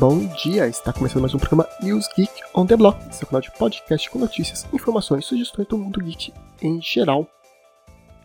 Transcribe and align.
Bom 0.00 0.18
dia, 0.28 0.66
está 0.66 0.94
começando 0.94 1.20
mais 1.20 1.34
um 1.34 1.38
programa 1.38 1.68
News 1.82 2.08
Geek 2.16 2.32
on 2.54 2.64
the 2.64 2.74
Block, 2.74 3.14
seu 3.14 3.26
canal 3.26 3.42
de 3.42 3.50
podcast 3.58 4.08
com 4.08 4.18
notícias, 4.18 4.66
informações 4.72 5.26
e 5.26 5.28
sugestões 5.28 5.68
do 5.68 5.76
mundo 5.76 6.00
geek 6.00 6.32
em 6.62 6.80
geral. 6.80 7.26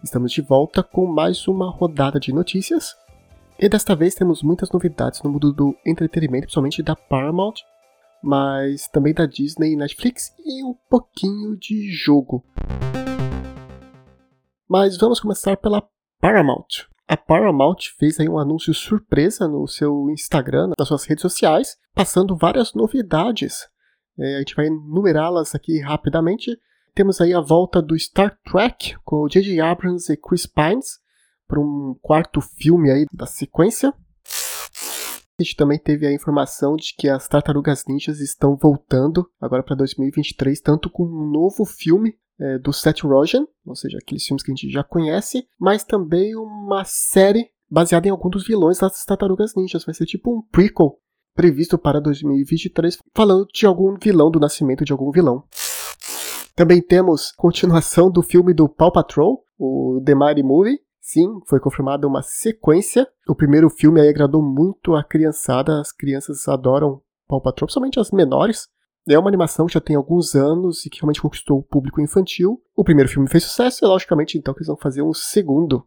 Estamos 0.02 0.32
de 0.32 0.42
volta 0.42 0.82
com 0.82 1.06
mais 1.06 1.50
uma 1.50 1.70
rodada 1.70 2.18
de 2.18 2.32
notícias, 2.32 2.96
e 3.60 3.68
desta 3.68 3.94
vez 3.94 4.16
temos 4.16 4.42
muitas 4.42 4.72
novidades 4.72 5.22
no 5.22 5.30
mundo 5.30 5.52
do 5.52 5.76
entretenimento, 5.86 6.44
principalmente 6.44 6.82
da 6.82 6.96
Paramount, 6.96 7.56
mas 8.24 8.88
também 8.88 9.14
da 9.14 9.26
Disney 9.26 9.74
e 9.74 9.76
Netflix 9.76 10.34
e 10.46 10.64
um 10.64 10.74
pouquinho 10.90 11.58
de 11.58 11.92
jogo. 11.92 12.42
Mas 14.66 14.98
vamos 14.98 15.20
começar 15.20 15.58
pela 15.58 15.86
Paramount. 16.22 16.88
A 17.08 17.16
Paramount 17.16 17.78
fez 18.00 18.20
aí 18.20 18.28
um 18.28 18.40
anúncio 18.40 18.74
surpresa 18.74 19.48
no 19.48 19.68
seu 19.68 20.10
Instagram, 20.10 20.72
nas 20.78 20.88
suas 20.88 21.06
redes 21.06 21.22
sociais, 21.22 21.78
passando 21.94 22.36
várias 22.36 22.74
novidades. 22.74 23.68
É, 24.18 24.38
a 24.38 24.40
gente 24.40 24.56
vai 24.56 24.70
numerá-las 24.70 25.54
aqui 25.54 25.80
rapidamente. 25.80 26.58
Temos 26.96 27.22
aí 27.22 27.32
a 27.32 27.42
volta 27.42 27.80
do 27.80 27.98
Star 28.00 28.36
Trek 28.44 28.96
com 29.04 29.18
o 29.18 29.30
J.J. 29.30 29.60
Abrams 29.60 30.12
e 30.12 30.18
Chris 30.18 30.48
Pines 30.48 30.98
para 31.48 31.60
um 31.60 31.96
quarto 32.02 32.42
filme 32.42 32.90
aí 32.90 33.06
da 33.14 33.28
sequência. 33.28 33.94
A 35.38 35.44
gente 35.44 35.56
também 35.56 35.78
teve 35.78 36.08
a 36.08 36.14
informação 36.14 36.76
de 36.76 36.96
que 36.98 37.08
as 37.08 37.28
Tartarugas 37.28 37.84
Ninjas 37.88 38.20
estão 38.20 38.56
voltando 38.56 39.30
agora 39.40 39.62
para 39.62 39.76
2023, 39.76 40.60
tanto 40.62 40.90
com 40.90 41.04
um 41.04 41.30
novo 41.30 41.66
filme 41.66 42.16
é, 42.40 42.58
do 42.60 42.74
Seth 42.74 43.02
Rogen, 43.02 43.46
ou 43.66 43.76
seja, 43.76 43.98
aqueles 43.98 44.26
filmes 44.26 44.44
que 44.44 44.52
a 44.52 44.56
gente 44.56 44.72
já 44.72 44.84
conhece, 44.84 45.48
mas 45.60 45.84
também 45.84 46.36
uma 46.36 46.84
série 46.86 47.50
baseada 47.70 48.08
em 48.08 48.12
algum 48.12 48.30
dos 48.30 48.46
vilões 48.46 48.80
das 48.80 49.04
Tartarugas 49.06 49.54
Ninjas. 49.56 49.86
Vai 49.86 49.96
ser 49.96 50.06
tipo 50.06 50.36
um 50.36 50.42
prequel 50.42 51.00
previsto 51.34 51.78
para 51.78 52.00
2023, 52.00 52.98
falando 53.14 53.48
de 53.54 53.66
algum 53.66 53.96
vilão, 54.02 54.32
do 54.32 54.40
nascimento 54.40 54.86
de 54.86 54.92
algum 54.92 55.12
vilão. 55.12 55.44
Também 56.56 56.82
temos 56.82 57.34
continuação 57.34 58.10
do 58.10 58.22
filme 58.22 58.54
do 58.54 58.70
Paw 58.70 58.92
Patrol, 58.92 59.44
o 59.60 60.02
The 60.06 60.16
Mighty 60.16 60.42
Movie. 60.42 60.80
Sim, 61.02 61.28
foi 61.48 61.60
confirmada 61.60 62.08
uma 62.08 62.24
sequência. 62.24 63.08
O 63.28 63.36
primeiro 63.36 63.70
filme 63.70 64.00
agradou 64.02 64.42
muito 64.42 64.96
a 64.96 65.04
criançada, 65.04 65.80
as 65.80 65.92
crianças 65.92 66.48
adoram 66.48 67.02
Paw 67.28 67.42
Patrol, 67.42 67.68
principalmente 67.68 68.00
as 68.00 68.12
menores. 68.12 68.68
É 69.08 69.20
uma 69.20 69.30
animação 69.30 69.68
que 69.68 69.74
já 69.74 69.82
tem 69.82 69.96
alguns 69.96 70.34
anos 70.34 70.86
e 70.86 70.90
que 70.90 71.00
realmente 71.00 71.22
conquistou 71.22 71.60
o 71.60 71.64
público 71.64 72.02
infantil. 72.02 72.60
O 72.76 72.84
primeiro 72.84 73.10
filme 73.10 73.30
fez 73.30 73.44
sucesso 73.44 73.86
e, 73.86 73.88
logicamente, 73.88 74.38
então, 74.38 74.54
que 74.54 74.60
eles 74.60 74.68
vão 74.68 74.78
fazer 74.78 75.04
um 75.04 75.14
segundo. 75.14 75.86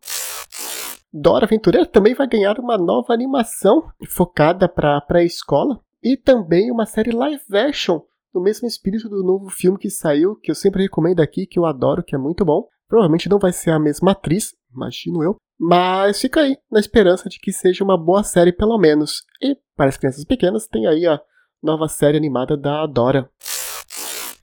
Dora 1.13 1.47
Aventureira 1.47 1.87
também 1.87 2.15
vai 2.15 2.29
ganhar 2.29 2.61
uma 2.61 2.79
nova 2.79 3.13
animação 3.13 3.91
focada 4.09 4.69
para 4.69 5.03
a 5.11 5.25
escola 5.25 5.81
e 6.03 6.17
também 6.17 6.71
uma 6.71 6.87
série 6.87 7.11
live 7.11 7.43
action 7.57 8.01
no 8.33 8.43
mesmo 8.43 8.69
espírito 8.69 9.09
do 9.09 9.25
novo 9.25 9.49
filme 9.51 9.79
que 9.79 9.91
saiu, 9.91 10.37
que 10.37 10.51
eu 10.51 10.55
sempre 10.55 10.83
recomendo 10.83 11.21
aqui, 11.21 11.47
que 11.47 11.59
eu 11.59 11.67
adoro, 11.67 12.05
que 12.05 12.15
é 12.15 12.19
muito 12.19 12.45
bom. 12.45 12.67
Provavelmente 12.87 13.29
não 13.29 13.39
vai 13.39 13.53
ser 13.53 13.71
a 13.71 13.79
mesma 13.79 14.13
atriz, 14.13 14.55
imagino 14.73 15.23
eu, 15.25 15.37
mas 15.59 16.21
fica 16.21 16.41
aí 16.41 16.57
na 16.71 16.79
esperança 16.79 17.29
de 17.29 17.39
que 17.41 17.53
seja 17.53 17.83
uma 17.83 17.99
boa 17.99 18.23
série 18.23 18.53
pelo 18.53 18.79
menos. 18.79 19.25
E 19.43 19.57
para 19.77 19.89
as 19.89 19.97
crianças 19.97 20.25
pequenas 20.25 20.69
tem 20.69 20.87
aí 20.87 21.07
a 21.07 21.21
nova 21.63 21.89
série 21.89 22.17
animada 22.17 22.57
da 22.57 22.87
Dora. 22.87 23.29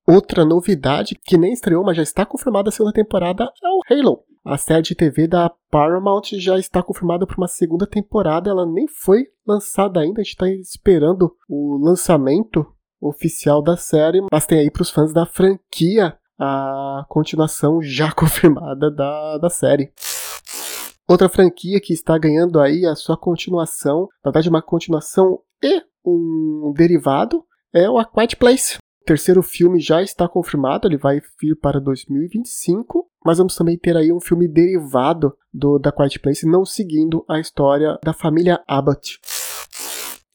Outra 0.08 0.46
novidade 0.46 1.16
que 1.16 1.38
nem 1.38 1.54
estreou, 1.54 1.84
mas 1.84 1.98
já 1.98 2.04
está 2.04 2.26
confirmada 2.26 2.70
a 2.70 2.72
segunda 2.72 2.94
temporada 2.94 3.52
é 3.64 3.68
o 3.68 3.82
Halo. 3.90 4.24
A 4.46 4.58
série 4.58 4.84
de 4.84 4.94
TV 4.94 5.28
da 5.28 5.52
Paramount 5.72 6.22
já 6.34 6.60
está 6.60 6.84
confirmada 6.84 7.26
para 7.26 7.38
uma 7.38 7.48
segunda 7.48 7.88
temporada. 7.88 8.52
Ela 8.52 8.66
nem 8.66 8.88
foi 8.88 9.26
lançada 9.46 10.00
ainda, 10.00 10.22
a 10.22 10.24
gente 10.24 10.34
está 10.34 10.48
esperando 10.48 11.36
o 11.50 11.80
lançamento 11.84 12.64
oficial 13.02 13.64
da 13.64 13.76
série, 13.76 14.22
mas 14.32 14.46
tem 14.46 14.60
aí 14.60 14.70
para 14.70 14.84
os 14.84 14.92
fãs 14.92 15.12
da 15.12 15.26
franquia 15.26 16.16
a 16.38 17.06
continuação 17.10 17.82
já 17.82 18.12
confirmada 18.14 18.92
da, 18.92 19.40
da 19.40 19.50
série. 19.50 19.92
Outra 21.08 21.30
franquia 21.30 21.80
que 21.80 21.94
está 21.94 22.18
ganhando 22.18 22.60
aí 22.60 22.86
a 22.86 22.96
sua 22.96 23.18
continuação, 23.18 24.08
na 24.24 24.32
verdade 24.32 24.50
uma 24.50 24.62
continuação 24.62 25.40
e 25.64 25.82
um 26.06 26.74
derivado 26.76 27.44
é 27.74 27.90
o 27.90 27.98
A 27.98 28.06
Quiet 28.06 28.36
Place. 28.36 28.78
O 29.02 29.06
terceiro 29.06 29.44
filme 29.44 29.80
já 29.80 30.02
está 30.02 30.28
confirmado, 30.28 30.88
ele 30.88 30.98
vai 30.98 31.22
vir 31.40 31.56
para 31.56 31.80
2025, 31.80 33.08
mas 33.24 33.38
vamos 33.38 33.56
também 33.56 33.78
ter 33.78 33.96
aí 33.96 34.12
um 34.12 34.20
filme 34.20 34.48
derivado 34.48 35.36
do 35.54 35.78
da 35.78 35.92
Quiet 35.92 36.20
Place, 36.20 36.48
não 36.48 36.66
seguindo 36.66 37.24
a 37.30 37.40
história 37.40 38.00
da 38.04 38.14
família 38.14 38.64
Abbott. 38.68 39.20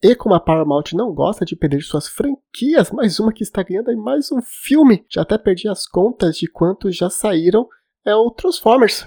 E 0.02 0.14
como 0.14 0.34
a 0.34 0.40
Paramount 0.40 0.92
não 0.94 1.12
gosta 1.12 1.44
de 1.44 1.54
perder 1.54 1.82
suas 1.82 2.08
franquias, 2.08 2.90
mais 2.90 3.20
uma 3.20 3.32
que 3.32 3.42
está 3.42 3.62
ganhando 3.62 3.90
aí 3.90 3.96
mais 3.96 4.32
um 4.32 4.40
filme. 4.40 5.04
Já 5.10 5.22
até 5.22 5.36
perdi 5.36 5.68
as 5.68 5.86
contas 5.86 6.36
de 6.36 6.46
quantos 6.46 6.96
já 6.96 7.10
saíram. 7.10 7.68
É 8.04 8.14
o 8.14 8.30
Transformers. 8.30 9.06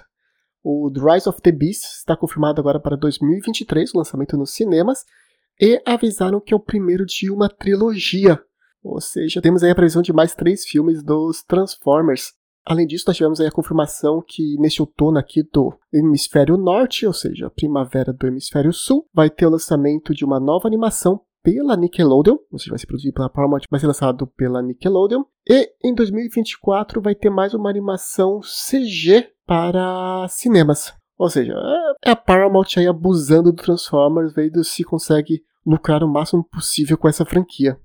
O 0.64 0.92
The 0.94 1.14
Rise 1.14 1.28
of 1.28 1.42
the 1.42 1.52
Beast 1.52 1.84
está 1.84 2.16
confirmado 2.16 2.62
agora 2.62 2.80
para 2.80 2.96
2023, 2.96 3.94
o 3.94 3.98
lançamento 3.98 4.38
nos 4.38 4.52
cinemas 4.52 5.04
e 5.64 5.82
avisaram 5.86 6.42
que 6.42 6.54
é 6.54 6.58
o 6.58 6.60
primeiro 6.60 7.06
de 7.06 7.32
uma 7.32 7.48
trilogia. 7.48 8.38
Ou 8.84 9.00
seja, 9.00 9.42
temos 9.42 9.64
aí 9.64 9.72
a 9.72 9.76
previsão 9.76 10.02
de 10.02 10.12
mais 10.12 10.36
três 10.36 10.66
filmes 10.66 11.02
dos 11.02 11.42
Transformers. 11.42 12.34
Além 12.66 12.86
disso, 12.86 13.06
nós 13.08 13.16
tivemos 13.16 13.40
aí 13.40 13.48
a 13.48 13.52
confirmação 13.52 14.22
que 14.28 14.58
neste 14.60 14.82
outono 14.82 15.18
aqui 15.18 15.42
do 15.42 15.74
hemisfério 15.94 16.58
norte, 16.58 17.08
ou 17.08 17.14
seja, 17.14 17.50
primavera 17.50 18.12
do 18.12 18.28
hemisfério 18.28 18.74
sul, 18.74 19.08
vai 19.14 19.30
ter 19.30 19.46
o 19.46 19.52
lançamento 19.52 20.14
de 20.14 20.26
uma 20.26 20.38
nova 20.38 20.68
animação 20.68 21.22
pela 21.42 21.78
Nickelodeon, 21.78 22.38
ou 22.52 22.60
seja, 22.60 22.72
vai 22.72 22.80
ser 22.80 22.88
produzido 22.88 23.14
pela 23.14 23.30
Paramount, 23.30 23.62
vai 23.72 23.80
ser 23.80 23.88
lançado 23.88 24.28
pela 24.28 24.62
Nickelodeon. 24.62 25.24
E 25.48 25.70
em 25.82 25.96
2024 25.96 27.02
vai 27.02 27.16
ter 27.16 27.30
mais 27.30 27.54
uma 27.54 27.70
animação 27.70 28.42
CG 28.42 29.30
para 29.46 30.28
cinemas. 30.28 30.94
Ou 31.18 31.30
seja, 31.30 31.54
é 32.04 32.12
a 32.12 32.18
Paramount 32.18 32.66
aí 32.76 32.86
abusando 32.86 33.54
do 33.54 33.64
Transformers, 33.64 34.34
vendo 34.34 34.62
se 34.62 34.84
consegue 34.84 35.42
lucrar 35.66 36.04
o 36.04 36.08
máximo 36.08 36.44
possível 36.44 36.98
com 36.98 37.08
essa 37.08 37.26
franquia. 37.26 37.80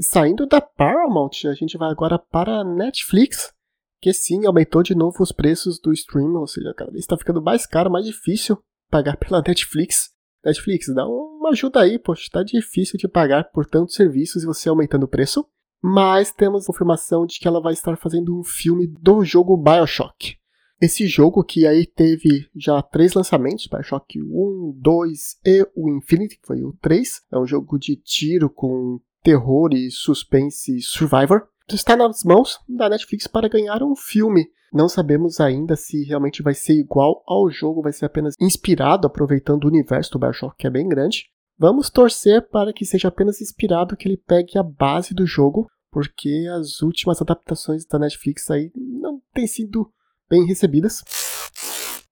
Saindo 0.00 0.46
da 0.46 0.60
Paramount, 0.60 1.46
a 1.46 1.54
gente 1.54 1.76
vai 1.76 1.90
agora 1.90 2.18
para 2.18 2.60
a 2.60 2.64
Netflix, 2.64 3.52
que 4.00 4.12
sim, 4.12 4.46
aumentou 4.46 4.82
de 4.82 4.94
novo 4.94 5.22
os 5.22 5.32
preços 5.32 5.80
do 5.80 5.92
streaming, 5.92 6.36
ou 6.36 6.46
seja, 6.46 6.72
cada 6.76 6.92
vez 6.92 7.02
está 7.02 7.16
ficando 7.16 7.42
mais 7.42 7.66
caro, 7.66 7.90
mais 7.90 8.06
difícil 8.06 8.62
pagar 8.88 9.16
pela 9.18 9.42
Netflix. 9.42 10.10
Netflix, 10.44 10.86
dá 10.94 11.04
uma 11.04 11.50
ajuda 11.50 11.80
aí, 11.80 11.98
poxa, 11.98 12.22
está 12.22 12.42
difícil 12.44 12.96
de 12.96 13.08
pagar 13.08 13.50
por 13.50 13.66
tantos 13.66 13.96
serviços 13.96 14.44
e 14.44 14.46
você 14.46 14.68
aumentando 14.68 15.04
o 15.04 15.08
preço. 15.08 15.44
Mas 15.82 16.32
temos 16.32 16.66
confirmação 16.66 17.24
de 17.24 17.38
que 17.38 17.46
ela 17.46 17.60
vai 17.60 17.72
estar 17.72 17.96
fazendo 17.96 18.38
um 18.38 18.42
filme 18.42 18.86
do 18.86 19.24
jogo 19.24 19.56
Bioshock. 19.56 20.36
Esse 20.80 21.08
jogo 21.08 21.42
que 21.42 21.66
aí 21.66 21.84
teve 21.84 22.48
já 22.54 22.80
três 22.80 23.14
lançamentos, 23.14 23.66
Bioshock 23.66 24.22
1, 24.22 24.78
2 24.80 25.40
e 25.44 25.66
o 25.74 25.90
Infinity, 25.90 26.38
que 26.38 26.46
foi 26.46 26.62
o 26.62 26.72
3. 26.80 27.22
É 27.32 27.38
um 27.38 27.46
jogo 27.46 27.78
de 27.78 27.96
tiro 27.96 28.48
com 28.48 29.00
terror 29.22 29.70
e 29.72 29.90
suspense 29.90 30.80
survivor. 30.80 31.48
Está 31.68 31.96
nas 31.96 32.22
mãos 32.22 32.60
da 32.68 32.88
Netflix 32.88 33.26
para 33.26 33.48
ganhar 33.48 33.82
um 33.82 33.96
filme. 33.96 34.46
Não 34.72 34.88
sabemos 34.88 35.40
ainda 35.40 35.74
se 35.74 36.04
realmente 36.04 36.42
vai 36.42 36.54
ser 36.54 36.74
igual 36.74 37.24
ao 37.26 37.50
jogo, 37.50 37.82
vai 37.82 37.92
ser 37.92 38.04
apenas 38.04 38.34
inspirado, 38.40 39.06
aproveitando 39.06 39.64
o 39.64 39.68
universo 39.68 40.12
do 40.12 40.18
Bioshock, 40.18 40.56
que 40.56 40.66
é 40.66 40.70
bem 40.70 40.88
grande. 40.88 41.24
Vamos 41.58 41.90
torcer 41.90 42.48
para 42.48 42.72
que 42.72 42.86
seja 42.86 43.08
apenas 43.08 43.40
inspirado, 43.40 43.96
que 43.96 44.06
ele 44.06 44.16
pegue 44.16 44.56
a 44.56 44.62
base 44.62 45.12
do 45.12 45.26
jogo, 45.26 45.66
porque 45.90 46.46
as 46.56 46.82
últimas 46.82 47.20
adaptações 47.20 47.84
da 47.84 47.98
Netflix 47.98 48.48
aí 48.48 48.70
não 48.76 49.20
têm 49.34 49.46
sido 49.46 49.90
bem 50.28 50.46
recebidas. 50.46 51.02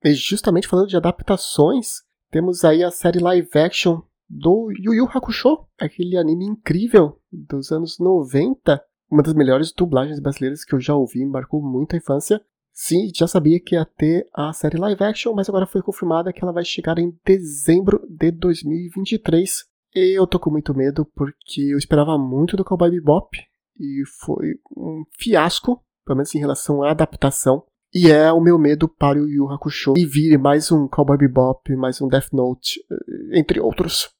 E 0.04 0.14
justamente 0.14 0.68
falando 0.68 0.88
de 0.88 0.96
adaptações, 0.96 2.02
temos 2.30 2.64
aí 2.64 2.82
a 2.82 2.90
série 2.90 3.18
live 3.18 3.48
action 3.54 4.02
do 4.28 4.70
Yu 4.72 4.94
Yu 4.94 5.08
Hakusho, 5.12 5.66
aquele 5.78 6.16
anime 6.16 6.44
incrível 6.44 7.20
dos 7.32 7.70
anos 7.70 7.98
90, 7.98 8.82
uma 9.10 9.22
das 9.22 9.34
melhores 9.34 9.72
dublagens 9.72 10.20
brasileiras 10.20 10.64
que 10.64 10.74
eu 10.74 10.80
já 10.80 10.94
ouvi, 10.94 11.24
marcou 11.24 11.62
muito 11.62 11.94
a 11.94 11.98
infância. 11.98 12.40
Sim, 12.72 13.10
já 13.14 13.26
sabia 13.26 13.58
que 13.58 13.74
ia 13.74 13.86
ter 13.86 14.28
a 14.34 14.52
série 14.52 14.76
live 14.76 15.02
action, 15.02 15.32
mas 15.32 15.48
agora 15.48 15.66
foi 15.66 15.80
confirmada 15.80 16.32
que 16.32 16.42
ela 16.42 16.52
vai 16.52 16.64
chegar 16.64 16.98
em 16.98 17.16
dezembro 17.24 18.06
de 18.08 18.30
2023. 18.30 19.64
E 19.94 20.18
eu 20.18 20.26
tô 20.26 20.38
com 20.38 20.50
muito 20.50 20.74
medo 20.74 21.06
porque 21.14 21.72
eu 21.72 21.78
esperava 21.78 22.18
muito 22.18 22.56
do 22.56 22.64
Cowboy 22.64 22.90
Bebop 22.90 23.38
e 23.80 24.02
foi 24.20 24.58
um 24.76 25.04
fiasco, 25.18 25.82
pelo 26.04 26.16
menos 26.16 26.34
em 26.34 26.38
relação 26.38 26.82
à 26.82 26.90
adaptação. 26.90 27.64
E 27.94 28.10
é 28.10 28.32
o 28.32 28.40
meu 28.40 28.58
medo 28.58 28.88
para 28.88 29.18
o 29.18 29.28
Yu 29.28 29.48
Hakusho 29.50 29.94
e 29.96 30.04
vire 30.04 30.36
mais 30.36 30.70
um 30.72 30.88
Cowboy 30.88 31.16
Bebop, 31.16 31.74
mais 31.76 32.00
um 32.00 32.08
Death 32.08 32.32
Note, 32.32 32.80
eh, 32.90 33.38
entre 33.38 33.60
outros. 33.60 34.10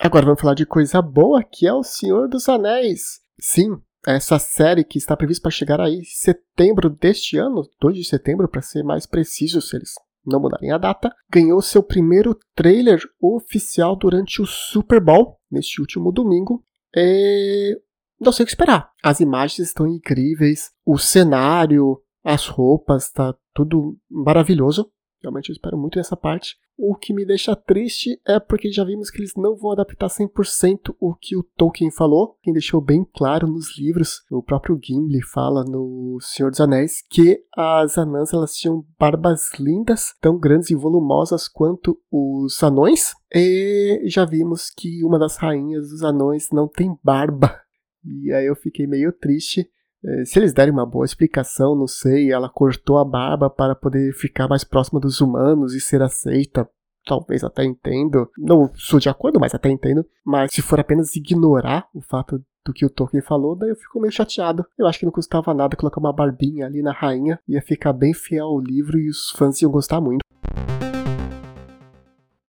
Agora 0.00 0.26
vamos 0.26 0.40
falar 0.40 0.54
de 0.54 0.66
coisa 0.66 1.02
boa, 1.02 1.42
que 1.42 1.66
é 1.66 1.72
o 1.72 1.82
Senhor 1.82 2.28
dos 2.28 2.48
Anéis. 2.48 3.20
Sim, 3.38 3.80
essa 4.06 4.38
série 4.38 4.84
que 4.84 4.98
está 4.98 5.16
prevista 5.16 5.42
para 5.42 5.50
chegar 5.50 5.80
aí 5.80 5.96
em 5.96 6.04
setembro 6.04 6.88
deste 6.88 7.36
ano, 7.36 7.68
2 7.80 7.96
de 7.96 8.04
setembro 8.04 8.48
para 8.48 8.62
ser 8.62 8.82
mais 8.82 9.06
preciso, 9.06 9.60
se 9.60 9.76
eles 9.76 9.92
não 10.24 10.40
mudarem 10.40 10.70
a 10.70 10.78
data, 10.78 11.14
ganhou 11.30 11.60
seu 11.60 11.82
primeiro 11.82 12.38
trailer 12.54 13.00
oficial 13.20 13.96
durante 13.96 14.40
o 14.40 14.46
Super 14.46 15.00
Bowl, 15.00 15.38
neste 15.50 15.80
último 15.80 16.12
domingo. 16.12 16.64
É... 16.94 17.76
Não 18.20 18.32
sei 18.32 18.44
o 18.44 18.46
que 18.46 18.52
esperar. 18.52 18.90
As 19.02 19.20
imagens 19.20 19.68
estão 19.68 19.86
incríveis, 19.86 20.70
o 20.84 20.98
cenário, 20.98 22.00
as 22.22 22.46
roupas, 22.46 23.10
tá 23.10 23.34
tudo 23.54 23.96
maravilhoso. 24.10 24.90
Realmente 25.22 25.50
eu 25.50 25.52
espero 25.52 25.76
muito 25.76 25.98
nessa 25.98 26.16
parte. 26.16 26.56
O 26.82 26.94
que 26.94 27.12
me 27.12 27.26
deixa 27.26 27.54
triste 27.54 28.18
é 28.26 28.40
porque 28.40 28.72
já 28.72 28.82
vimos 28.84 29.10
que 29.10 29.18
eles 29.20 29.32
não 29.36 29.54
vão 29.54 29.72
adaptar 29.72 30.08
100% 30.08 30.94
o 30.98 31.14
que 31.14 31.36
o 31.36 31.42
Tolkien 31.42 31.90
falou. 31.90 32.38
Quem 32.42 32.54
deixou 32.54 32.80
bem 32.80 33.06
claro 33.14 33.46
nos 33.46 33.78
livros, 33.78 34.22
o 34.30 34.42
próprio 34.42 34.80
Gimli 34.82 35.20
fala 35.22 35.62
no 35.62 36.16
Senhor 36.22 36.50
dos 36.50 36.60
Anéis 36.60 37.02
que 37.10 37.44
as 37.54 37.98
anãs 37.98 38.32
elas 38.32 38.54
tinham 38.54 38.82
barbas 38.98 39.50
lindas, 39.58 40.14
tão 40.22 40.38
grandes 40.38 40.70
e 40.70 40.74
volumosas 40.74 41.48
quanto 41.48 42.00
os 42.10 42.62
anões. 42.62 43.12
E 43.30 44.02
já 44.06 44.24
vimos 44.24 44.70
que 44.70 45.04
uma 45.04 45.18
das 45.18 45.36
rainhas 45.36 45.90
dos 45.90 46.02
anões 46.02 46.48
não 46.50 46.66
tem 46.66 46.98
barba. 47.04 47.60
E 48.04 48.32
aí 48.32 48.46
eu 48.46 48.56
fiquei 48.56 48.86
meio 48.86 49.12
triste 49.12 49.68
é, 50.04 50.24
se 50.24 50.38
eles 50.38 50.52
derem 50.52 50.72
uma 50.72 50.86
boa 50.86 51.04
explicação, 51.04 51.76
não 51.76 51.86
sei, 51.86 52.32
ela 52.32 52.48
cortou 52.48 52.98
a 52.98 53.04
barba 53.04 53.50
para 53.50 53.74
poder 53.74 54.12
ficar 54.14 54.48
mais 54.48 54.64
próxima 54.64 54.98
dos 54.98 55.20
humanos 55.20 55.74
e 55.74 55.80
ser 55.80 56.02
aceita, 56.02 56.68
talvez 57.04 57.44
até 57.44 57.64
entendo. 57.64 58.28
Não 58.38 58.70
sou 58.74 58.98
de 58.98 59.08
acordo, 59.08 59.38
mas 59.38 59.54
até 59.54 59.68
entendo. 59.68 60.04
Mas 60.24 60.50
se 60.52 60.62
for 60.62 60.80
apenas 60.80 61.14
ignorar 61.14 61.86
o 61.94 62.00
fato 62.00 62.42
do 62.64 62.72
que 62.72 62.84
o 62.84 62.90
Tolkien 62.90 63.22
falou, 63.22 63.54
daí 63.54 63.70
eu 63.70 63.76
fico 63.76 64.00
meio 64.00 64.12
chateado. 64.12 64.64
Eu 64.78 64.86
acho 64.86 64.98
que 64.98 65.04
não 65.04 65.12
custava 65.12 65.52
nada 65.52 65.76
colocar 65.76 66.00
uma 66.00 66.12
barbinha 66.12 66.66
ali 66.66 66.82
na 66.82 66.92
rainha, 66.92 67.38
ia 67.46 67.60
ficar 67.60 67.92
bem 67.92 68.14
fiel 68.14 68.46
ao 68.46 68.60
livro 68.60 68.98
e 68.98 69.08
os 69.08 69.30
fãs 69.30 69.60
iam 69.60 69.70
gostar 69.70 70.00
muito. 70.00 70.20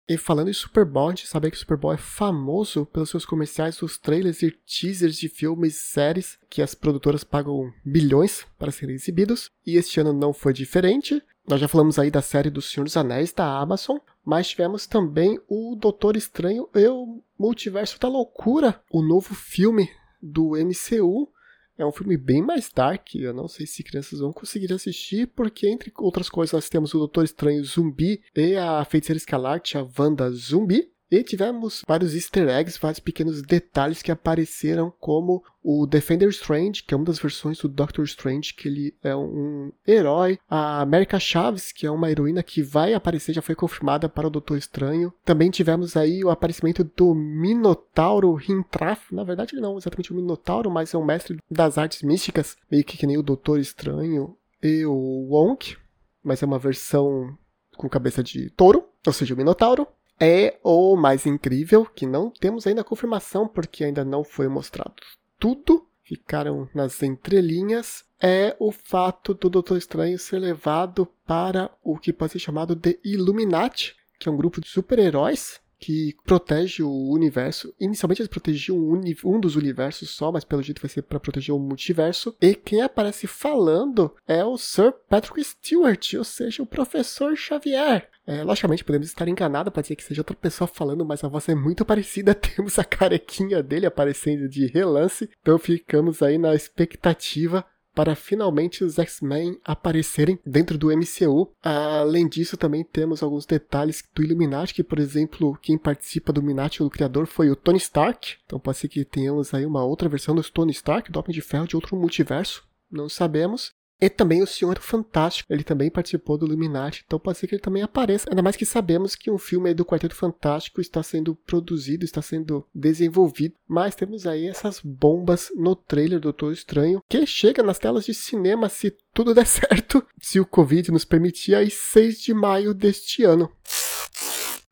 E 0.06 0.18
falando 0.18 0.50
em 0.50 0.52
Super 0.52 0.84
Bowl, 0.84 1.08
a 1.08 1.10
gente 1.10 1.26
sabe 1.26 1.50
que 1.50 1.56
o 1.56 1.60
Super 1.60 1.78
Bowl 1.78 1.92
é 1.92 1.96
famoso 1.96 2.84
pelos 2.84 3.08
seus 3.08 3.24
comerciais, 3.24 3.80
os 3.80 3.96
trailers 3.96 4.42
e 4.42 4.50
teasers 4.50 5.16
de 5.16 5.30
filmes 5.30 5.74
e 5.74 5.82
séries 5.82 6.38
que 6.50 6.60
as 6.60 6.74
produtoras 6.74 7.24
pagam 7.24 7.72
bilhões 7.82 8.46
para 8.58 8.70
serem 8.70 8.94
exibidos. 8.94 9.50
E 9.66 9.76
este 9.76 10.00
ano 10.00 10.12
não 10.12 10.34
foi 10.34 10.52
diferente. 10.52 11.22
Nós 11.48 11.58
já 11.58 11.68
falamos 11.68 11.98
aí 11.98 12.10
da 12.10 12.20
série 12.20 12.50
do 12.50 12.60
Senhor 12.60 12.84
dos 12.84 12.96
Anéis 12.98 13.32
da 13.32 13.46
Amazon, 13.46 13.96
mas 14.22 14.48
tivemos 14.48 14.86
também 14.86 15.40
o 15.48 15.74
Doutor 15.74 16.16
Estranho 16.16 16.68
e 16.74 16.86
o 16.86 17.22
Multiverso 17.38 17.98
da 17.98 18.08
Loucura, 18.08 18.82
o 18.90 19.02
novo 19.02 19.34
filme 19.34 19.90
do 20.22 20.52
MCU, 20.52 21.28
é 21.76 21.84
um 21.84 21.92
filme 21.92 22.16
bem 22.16 22.40
mais 22.40 22.70
dark, 22.70 23.14
eu 23.14 23.34
não 23.34 23.48
sei 23.48 23.66
se 23.66 23.82
crianças 23.82 24.20
vão 24.20 24.32
conseguir 24.32 24.72
assistir, 24.72 25.26
porque 25.28 25.68
entre 25.68 25.92
outras 25.98 26.28
coisas 26.28 26.52
nós 26.52 26.68
temos 26.68 26.94
o 26.94 26.98
Doutor 26.98 27.24
Estranho 27.24 27.64
Zumbi 27.64 28.22
e 28.34 28.56
a 28.56 28.84
Feiticeira 28.84 29.16
Escalarte, 29.16 29.76
a 29.76 29.86
Wanda 29.98 30.30
Zumbi. 30.30 30.90
E 31.14 31.22
tivemos 31.22 31.84
vários 31.86 32.12
easter 32.12 32.48
eggs, 32.48 32.76
vários 32.76 32.98
pequenos 32.98 33.40
detalhes 33.40 34.02
que 34.02 34.10
apareceram, 34.10 34.92
como 34.98 35.44
o 35.62 35.86
Defender 35.86 36.28
Strange, 36.30 36.82
que 36.82 36.92
é 36.92 36.96
uma 36.96 37.06
das 37.06 37.20
versões 37.20 37.56
do 37.58 37.68
Doctor 37.68 38.04
Strange, 38.04 38.52
que 38.52 38.66
ele 38.66 38.96
é 39.00 39.14
um 39.14 39.70
herói. 39.86 40.40
A 40.50 40.80
América 40.80 41.20
Chaves, 41.20 41.70
que 41.70 41.86
é 41.86 41.90
uma 41.90 42.10
heroína 42.10 42.42
que 42.42 42.64
vai 42.64 42.94
aparecer, 42.94 43.32
já 43.32 43.40
foi 43.40 43.54
confirmada 43.54 44.08
para 44.08 44.26
o 44.26 44.30
Doutor 44.30 44.58
Estranho. 44.58 45.14
Também 45.24 45.52
tivemos 45.52 45.96
aí 45.96 46.24
o 46.24 46.30
aparecimento 46.30 46.82
do 46.82 47.14
Minotauro 47.14 48.36
Hintraf. 48.40 49.14
Na 49.14 49.22
verdade, 49.22 49.54
não 49.54 49.78
exatamente 49.78 50.10
o 50.10 50.16
Minotauro, 50.16 50.68
mas 50.68 50.94
é 50.94 50.98
um 50.98 51.04
mestre 51.04 51.38
das 51.48 51.78
artes 51.78 52.02
místicas, 52.02 52.56
meio 52.68 52.82
que, 52.82 52.98
que 52.98 53.06
nem 53.06 53.16
o 53.16 53.22
Doutor 53.22 53.60
Estranho 53.60 54.36
e 54.60 54.84
o 54.84 55.28
Wonk, 55.30 55.76
mas 56.24 56.42
é 56.42 56.46
uma 56.46 56.58
versão 56.58 57.38
com 57.76 57.88
cabeça 57.88 58.20
de 58.20 58.50
touro, 58.50 58.84
ou 59.06 59.12
seja, 59.12 59.32
o 59.32 59.36
Minotauro 59.36 59.86
é 60.18 60.58
o 60.62 60.96
mais 60.96 61.26
incrível, 61.26 61.84
que 61.84 62.06
não 62.06 62.30
temos 62.30 62.66
ainda 62.66 62.84
confirmação 62.84 63.48
porque 63.48 63.84
ainda 63.84 64.04
não 64.04 64.22
foi 64.24 64.48
mostrado 64.48 64.94
tudo, 65.38 65.86
ficaram 66.02 66.68
nas 66.74 67.02
entrelinhas, 67.02 68.04
é 68.20 68.56
o 68.58 68.72
fato 68.72 69.34
do 69.34 69.50
Doutor 69.50 69.76
Estranho 69.76 70.18
ser 70.18 70.38
levado 70.38 71.06
para 71.26 71.70
o 71.82 71.98
que 71.98 72.12
pode 72.12 72.32
ser 72.32 72.38
chamado 72.38 72.74
de 72.74 72.98
Illuminati, 73.04 73.94
que 74.18 74.28
é 74.28 74.32
um 74.32 74.36
grupo 74.36 74.60
de 74.60 74.68
super-heróis 74.68 75.60
que 75.84 76.16
protege 76.24 76.82
o 76.82 77.10
universo. 77.10 77.74
Inicialmente 77.78 78.22
eles 78.22 78.30
protegiam 78.30 78.78
um, 78.78 79.02
um 79.26 79.38
dos 79.38 79.54
universos 79.54 80.08
só, 80.08 80.32
mas 80.32 80.42
pelo 80.42 80.62
jeito 80.62 80.80
vai 80.80 80.88
ser 80.88 81.02
para 81.02 81.20
proteger 81.20 81.54
o 81.54 81.58
multiverso. 81.58 82.34
E 82.40 82.54
quem 82.54 82.80
aparece 82.80 83.26
falando 83.26 84.10
é 84.26 84.42
o 84.42 84.56
Sir 84.56 84.94
Patrick 85.10 85.44
Stewart, 85.44 86.14
ou 86.14 86.24
seja, 86.24 86.62
o 86.62 86.66
Professor 86.66 87.36
Xavier. 87.36 88.08
É, 88.26 88.42
logicamente 88.42 88.82
podemos 88.82 89.08
estar 89.08 89.28
enganados, 89.28 89.70
pode 89.70 89.86
ser 89.86 89.96
que 89.96 90.02
seja 90.02 90.22
outra 90.22 90.34
pessoa 90.34 90.66
falando, 90.66 91.04
mas 91.04 91.22
a 91.22 91.28
voz 91.28 91.46
é 91.50 91.54
muito 91.54 91.84
parecida. 91.84 92.32
Temos 92.34 92.78
a 92.78 92.84
carequinha 92.84 93.62
dele 93.62 93.84
aparecendo 93.84 94.48
de 94.48 94.66
relance, 94.66 95.28
então 95.42 95.58
ficamos 95.58 96.22
aí 96.22 96.38
na 96.38 96.54
expectativa 96.54 97.62
para 97.94 98.14
finalmente 98.14 98.82
os 98.82 98.98
X-Men 98.98 99.58
aparecerem 99.64 100.38
dentro 100.44 100.76
do 100.76 100.88
MCU. 100.88 101.50
Além 101.62 102.28
disso, 102.28 102.56
também 102.56 102.82
temos 102.84 103.22
alguns 103.22 103.46
detalhes 103.46 104.02
do 104.14 104.22
Illuminati, 104.22 104.74
que, 104.74 104.82
por 104.82 104.98
exemplo, 104.98 105.58
quem 105.62 105.78
participa 105.78 106.32
do 106.32 106.40
Illuminati, 106.40 106.82
o 106.82 106.90
criador, 106.90 107.26
foi 107.26 107.50
o 107.50 107.56
Tony 107.56 107.78
Stark. 107.78 108.36
Então 108.44 108.58
pode 108.58 108.78
ser 108.78 108.88
que 108.88 109.04
tenhamos 109.04 109.54
aí 109.54 109.64
uma 109.64 109.84
outra 109.84 110.08
versão 110.08 110.34
do 110.34 110.42
Tony 110.42 110.72
Stark, 110.72 111.10
do 111.10 111.18
Homem 111.18 111.32
de 111.32 111.40
Ferro, 111.40 111.68
de 111.68 111.76
outro 111.76 111.96
multiverso. 111.96 112.64
Não 112.90 113.08
sabemos. 113.08 113.72
E 114.00 114.08
também 114.08 114.42
o 114.42 114.46
Senhor 114.46 114.78
Fantástico, 114.78 115.52
ele 115.52 115.64
também 115.64 115.90
participou 115.90 116.36
do 116.36 116.46
Illuminati, 116.46 117.04
então 117.06 117.18
pode 117.18 117.38
ser 117.38 117.46
que 117.46 117.54
ele 117.54 117.62
também 117.62 117.82
apareça. 117.82 118.28
Ainda 118.28 118.42
mais 118.42 118.56
que 118.56 118.66
sabemos 118.66 119.14
que 119.14 119.30
um 119.30 119.38
filme 119.38 119.72
do 119.72 119.84
Quarteto 119.84 120.14
Fantástico 120.14 120.80
está 120.80 121.02
sendo 121.02 121.34
produzido, 121.34 122.04
está 122.04 122.20
sendo 122.20 122.66
desenvolvido. 122.74 123.54
Mas 123.66 123.94
temos 123.94 124.26
aí 124.26 124.46
essas 124.46 124.80
bombas 124.80 125.50
no 125.54 125.74
trailer 125.74 126.18
do 126.18 126.24
Doutor 126.24 126.52
Estranho, 126.52 127.02
que 127.08 127.26
chega 127.26 127.62
nas 127.62 127.78
telas 127.78 128.04
de 128.04 128.14
cinema 128.14 128.68
se 128.68 128.94
tudo 129.12 129.32
der 129.32 129.46
certo, 129.46 130.04
se 130.20 130.40
o 130.40 130.46
Covid 130.46 130.90
nos 130.90 131.04
permitir, 131.04 131.54
aí 131.54 131.70
6 131.70 132.20
de 132.20 132.34
maio 132.34 132.74
deste 132.74 133.22
ano. 133.22 133.50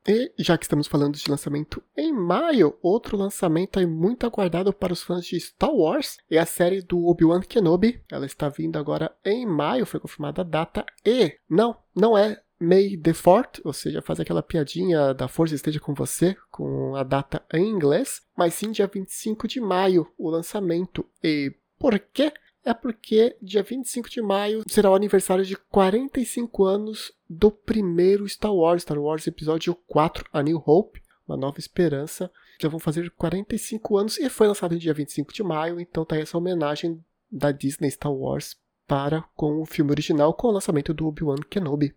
E 0.06 0.32
já 0.38 0.58
que 0.58 0.64
estamos 0.64 0.86
falando 0.86 1.16
de 1.16 1.30
lançamento 1.30 1.82
em 1.96 2.12
maio, 2.12 2.76
outro 2.82 3.16
lançamento 3.16 3.78
aí 3.78 3.86
muito 3.86 4.26
aguardado 4.26 4.72
para 4.72 4.92
os 4.92 5.02
fãs 5.02 5.24
de 5.24 5.38
Star 5.38 5.72
Wars 5.72 6.18
é 6.30 6.38
a 6.38 6.46
série 6.46 6.82
do 6.82 7.06
Obi-Wan 7.06 7.40
Kenobi. 7.40 8.02
Ela 8.10 8.26
está 8.26 8.48
vindo 8.48 8.78
agora 8.78 9.14
em 9.24 9.46
maio, 9.46 9.86
foi 9.86 10.00
confirmada 10.00 10.42
a 10.42 10.44
data. 10.44 10.84
E 11.04 11.36
não, 11.48 11.76
não 11.94 12.18
é 12.18 12.40
May 12.62 12.96
the 12.96 13.12
4th, 13.12 13.60
ou 13.64 13.72
seja, 13.72 14.00
faz 14.00 14.20
aquela 14.20 14.42
piadinha 14.42 15.12
da 15.12 15.26
força 15.26 15.54
esteja 15.54 15.80
com 15.80 15.94
você, 15.94 16.36
com 16.48 16.94
a 16.94 17.02
data 17.02 17.44
em 17.52 17.68
inglês, 17.68 18.22
mas 18.36 18.54
sim 18.54 18.70
dia 18.70 18.86
25 18.86 19.48
de 19.48 19.60
maio 19.60 20.06
o 20.16 20.30
lançamento. 20.30 21.04
E 21.22 21.52
por 21.76 21.98
quê? 21.98 22.32
É 22.64 22.72
porque 22.72 23.36
dia 23.42 23.62
25 23.62 24.08
de 24.08 24.22
maio 24.22 24.62
será 24.68 24.90
o 24.90 24.94
aniversário 24.94 25.44
de 25.44 25.56
45 25.56 26.64
anos 26.64 27.12
do 27.28 27.50
primeiro 27.50 28.28
Star 28.28 28.54
Wars, 28.54 28.82
Star 28.82 28.98
Wars 28.98 29.26
Episódio 29.26 29.74
4, 29.86 30.24
A 30.32 30.42
New 30.42 30.62
Hope, 30.64 31.02
Uma 31.26 31.36
Nova 31.36 31.58
Esperança. 31.58 32.30
Já 32.60 32.68
vão 32.68 32.78
fazer 32.78 33.10
45 33.10 33.98
anos 33.98 34.18
e 34.18 34.28
foi 34.28 34.46
lançado 34.46 34.72
no 34.72 34.78
dia 34.78 34.94
25 34.94 35.32
de 35.32 35.42
maio, 35.42 35.80
então 35.80 36.04
tá 36.04 36.16
essa 36.16 36.38
homenagem 36.38 37.04
da 37.30 37.50
Disney 37.50 37.90
Star 37.90 38.12
Wars 38.12 38.56
para 38.86 39.22
com 39.34 39.60
o 39.60 39.66
filme 39.66 39.90
original 39.90 40.34
com 40.34 40.48
o 40.48 40.52
lançamento 40.52 40.94
do 40.94 41.06
Obi-Wan 41.06 41.36
Kenobi. 41.48 41.94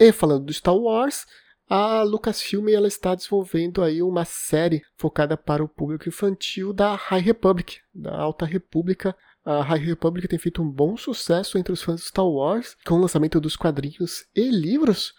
E 0.00 0.12
falando 0.12 0.46
do 0.46 0.52
Star 0.52 0.74
Wars, 0.74 1.26
a 1.72 2.02
Lucasfilm 2.02 2.68
ela 2.68 2.88
está 2.88 3.14
desenvolvendo 3.14 3.80
aí 3.80 4.02
uma 4.02 4.24
série 4.24 4.82
focada 4.96 5.36
para 5.36 5.62
o 5.62 5.68
público 5.68 6.08
infantil 6.08 6.72
da 6.72 6.96
High 6.96 7.20
Republic, 7.20 7.78
da 7.94 8.12
Alta 8.18 8.44
República. 8.44 9.16
A 9.44 9.62
High 9.62 9.78
Republic 9.78 10.26
tem 10.26 10.36
feito 10.36 10.60
um 10.60 10.68
bom 10.68 10.96
sucesso 10.96 11.56
entre 11.56 11.72
os 11.72 11.80
fãs 11.80 12.00
de 12.00 12.08
Star 12.08 12.26
Wars, 12.26 12.76
com 12.84 12.96
o 12.96 13.00
lançamento 13.00 13.40
dos 13.40 13.54
quadrinhos 13.54 14.26
e 14.34 14.50
livros. 14.50 15.14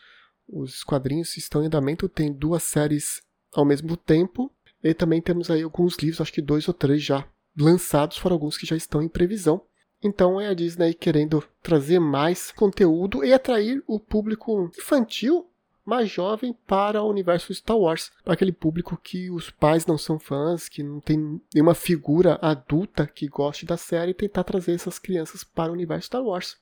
Os 0.46 0.84
quadrinhos 0.84 1.38
estão 1.38 1.64
em 1.64 1.68
andamento, 1.68 2.10
tem 2.10 2.34
duas 2.34 2.64
séries 2.64 3.22
ao 3.54 3.64
mesmo 3.64 3.96
tempo, 3.96 4.52
e 4.84 4.94
também 4.94 5.22
temos 5.22 5.50
aí 5.50 5.62
alguns 5.62 5.96
livros, 6.00 6.20
acho 6.20 6.34
que 6.34 6.42
dois 6.42 6.68
ou 6.68 6.74
três 6.74 7.02
já 7.02 7.26
lançados, 7.58 8.18
fora 8.18 8.36
alguns 8.36 8.58
que 8.58 8.66
já 8.66 8.76
estão 8.76 9.02
em 9.02 9.08
previsão. 9.08 9.64
Então 10.04 10.42
é 10.42 10.48
a 10.48 10.54
Disney 10.54 10.94
querendo 10.94 11.42
trazer 11.64 12.00
mais 12.00 12.52
conteúdo 12.52 13.24
e 13.24 13.32
atrair 13.32 13.82
o 13.88 14.02
público 14.02 14.70
infantil 14.78 15.48
mais 15.92 16.10
jovem 16.10 16.56
para 16.66 17.04
o 17.04 17.10
universo 17.10 17.54
Star 17.54 17.78
Wars, 17.78 18.14
para 18.24 18.34
aquele 18.34 18.54
público 18.54 18.98
que 19.04 19.30
os 19.30 19.50
pais 19.50 19.86
não 19.86 19.98
são 19.98 20.18
fãs, 20.18 20.70
que 20.70 20.82
não 20.82 21.02
tem 21.02 21.42
nenhuma 21.54 21.76
figura 21.76 22.40
adulta 22.42 23.06
que 23.06 23.28
goste 23.28 23.66
da 23.66 23.76
série 23.76 24.12
e 24.12 24.14
tentar 24.14 24.46
trazer 24.46 24.72
essas 24.72 24.98
crianças 24.98 25.44
para 25.44 25.70
o 25.70 25.74
universo 25.74 26.06
Star 26.06 26.24
Wars. 26.24 26.56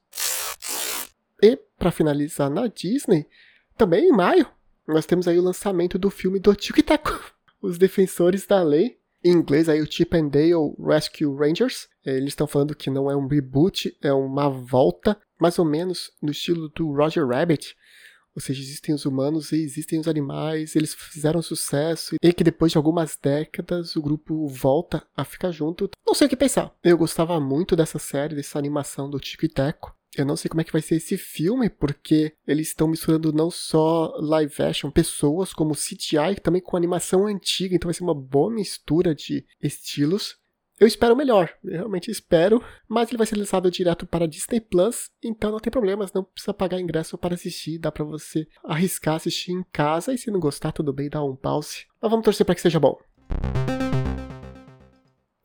E 1.43 1.55
para 1.77 1.91
finalizar 1.91 2.49
na 2.49 2.65
Disney, 2.65 3.27
também 3.77 4.09
em 4.09 4.11
maio, 4.11 4.47
nós 4.87 5.05
temos 5.05 5.27
aí 5.27 5.37
o 5.37 5.43
lançamento 5.43 5.99
do 5.99 6.09
filme 6.09 6.39
do 6.39 6.55
Tic 6.55 6.83
Tac, 6.83 7.07
Os 7.61 7.77
Defensores 7.77 8.47
da 8.47 8.63
Lei, 8.63 8.97
em 9.23 9.33
inglês 9.33 9.69
aí 9.69 9.79
o 9.79 9.91
Chip 9.91 10.17
and 10.17 10.29
Dale 10.29 10.73
Rescue 10.79 11.37
Rangers. 11.37 11.87
Eles 12.03 12.29
estão 12.29 12.47
falando 12.47 12.75
que 12.75 12.89
não 12.89 13.11
é 13.11 13.15
um 13.15 13.27
reboot, 13.27 13.95
é 14.01 14.11
uma 14.11 14.49
volta 14.49 15.15
mais 15.39 15.59
ou 15.59 15.65
menos 15.65 16.11
no 16.19 16.31
estilo 16.31 16.67
do 16.69 16.91
Roger 16.91 17.27
Rabbit, 17.27 17.77
ou 18.35 18.41
seja, 18.41 18.61
existem 18.61 18.93
os 18.93 19.05
humanos 19.05 19.51
e 19.51 19.61
existem 19.63 19.99
os 19.99 20.07
animais, 20.07 20.75
eles 20.75 20.93
fizeram 20.93 21.41
sucesso, 21.41 22.15
e 22.21 22.33
que 22.33 22.43
depois 22.43 22.71
de 22.71 22.77
algumas 22.77 23.17
décadas 23.21 23.95
o 23.95 24.01
grupo 24.01 24.47
volta 24.47 25.05
a 25.15 25.23
ficar 25.23 25.51
junto. 25.51 25.89
Não 26.05 26.13
sei 26.13 26.27
o 26.27 26.29
que 26.29 26.35
pensar. 26.35 26.73
Eu 26.83 26.97
gostava 26.97 27.39
muito 27.39 27.75
dessa 27.75 27.99
série, 27.99 28.35
dessa 28.35 28.57
animação 28.57 29.09
do 29.09 29.19
Tico 29.19 29.45
e 29.45 29.49
Teco. 29.49 29.95
Eu 30.15 30.25
não 30.25 30.35
sei 30.35 30.49
como 30.49 30.61
é 30.61 30.63
que 30.63 30.71
vai 30.71 30.81
ser 30.81 30.95
esse 30.95 31.17
filme, 31.17 31.69
porque 31.69 32.33
eles 32.47 32.69
estão 32.69 32.87
misturando 32.87 33.31
não 33.31 33.51
só 33.51 34.11
live 34.19 34.63
action, 34.63 34.89
pessoas 34.89 35.53
como 35.53 35.75
CGI, 35.75 36.39
também 36.41 36.61
com 36.61 36.75
animação 36.75 37.27
antiga, 37.27 37.75
então 37.75 37.87
vai 37.87 37.93
ser 37.93 38.03
uma 38.03 38.15
boa 38.15 38.51
mistura 38.51 39.13
de 39.13 39.45
estilos. 39.61 40.37
Eu 40.79 40.87
espero 40.87 41.13
melhor, 41.13 41.53
eu 41.61 41.71
realmente 41.71 42.09
espero, 42.09 42.63
mas 42.87 43.09
ele 43.09 43.17
vai 43.17 43.27
ser 43.27 43.35
lançado 43.35 43.69
direto 43.69 44.07
para 44.07 44.25
Disney 44.25 44.61
Plus, 44.61 45.11
então 45.21 45.51
não 45.51 45.59
tem 45.59 45.69
problemas, 45.69 46.13
não 46.13 46.23
precisa 46.23 46.53
pagar 46.53 46.79
ingresso 46.79 47.17
para 47.17 47.35
assistir, 47.35 47.77
dá 47.77 47.91
para 47.91 48.05
você 48.05 48.47
arriscar 48.63 49.15
assistir 49.15 49.51
em 49.51 49.61
casa 49.73 50.13
e 50.13 50.17
se 50.17 50.31
não 50.31 50.39
gostar, 50.39 50.71
tudo 50.71 50.93
bem, 50.93 51.09
dá 51.09 51.21
um 51.21 51.35
pause. 51.35 51.85
Mas 52.01 52.09
vamos 52.09 52.23
torcer 52.23 52.45
para 52.45 52.55
que 52.55 52.61
seja 52.61 52.79
bom. 52.79 52.97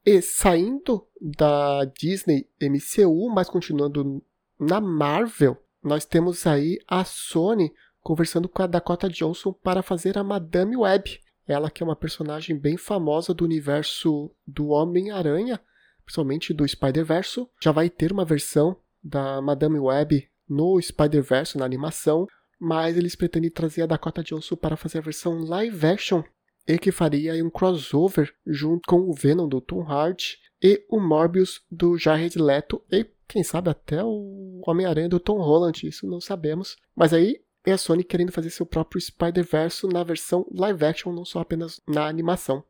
E 0.07 0.23
saindo 0.23 1.05
da 1.21 1.85
Disney 1.85 2.47
MCU, 2.63 3.29
mas 3.35 3.51
continuando 3.51 4.23
na 4.57 4.81
Marvel, 4.81 5.57
nós 5.83 6.05
temos 6.05 6.47
aí 6.47 6.79
a 6.87 7.05
Sony 7.05 7.73
conversando 8.01 8.49
com 8.49 8.63
a 8.63 8.69
Dakota 8.69 9.09
Johnson 9.09 9.53
para 9.53 9.83
fazer 9.83 10.17
a 10.17 10.23
Madame 10.23 10.77
Web. 10.77 11.19
Ela 11.47 11.71
que 11.71 11.83
é 11.83 11.87
uma 11.87 11.97
personagem 11.97 12.57
bem 12.57 12.77
famosa 12.77 13.35
do 13.35 13.45
universo 13.45 14.31
do 14.47 14.69
Homem-Aranha, 14.69 15.61
principalmente 16.05 16.53
do 16.53 16.67
Spider-Verse, 16.67 17.47
já 17.63 17.73
vai 17.73 17.89
ter 17.91 18.13
uma 18.13 18.25
versão 18.25 18.77
da 19.03 19.41
Madame 19.41 19.79
Web 19.79 20.29
no 20.49 20.81
Spider-Verse, 20.81 21.59
na 21.59 21.65
animação, 21.65 22.27
mas 22.59 22.97
eles 22.97 23.15
pretendem 23.15 23.51
trazer 23.51 23.83
a 23.83 23.87
Dakota 23.87 24.23
Johnson 24.23 24.57
para 24.57 24.77
fazer 24.77 24.99
a 24.99 25.03
versão 25.03 25.41
live 25.45 25.87
action 25.87 26.23
e 26.67 26.79
que 26.79 26.91
faria 26.91 27.45
um 27.45 27.51
crossover 27.51 28.33
junto 28.47 28.83
com 28.87 29.01
o 29.01 29.13
Venom 29.13 29.49
do 29.49 29.61
Tom 29.61 29.83
Hardy 29.83 30.39
e 30.63 30.83
o 30.89 30.99
Morbius 30.99 31.63
do 31.71 31.99
Jared 31.99 32.39
Leto 32.39 32.83
e 32.91 33.07
quem 33.29 33.43
sabe 33.43 33.71
até 33.71 34.03
o 34.03 34.63
Homem-Aranha 34.67 35.09
do 35.09 35.21
Tom 35.21 35.39
Holland, 35.39 35.87
isso 35.87 36.07
não 36.07 36.21
sabemos. 36.21 36.77
Mas 36.95 37.13
aí 37.13 37.41
é 37.65 37.73
a 37.73 37.79
Sony 37.79 38.05
querendo 38.05 38.33
fazer 38.33 38.51
seu 38.51 38.67
próprio 38.67 39.01
Spider-Verse 39.01 39.87
na 39.87 40.05
versão 40.05 40.47
live 40.53 40.85
action, 40.85 41.13
não 41.13 41.25
só 41.25 41.41
apenas 41.41 41.81
na 41.87 42.07
animação. 42.07 42.65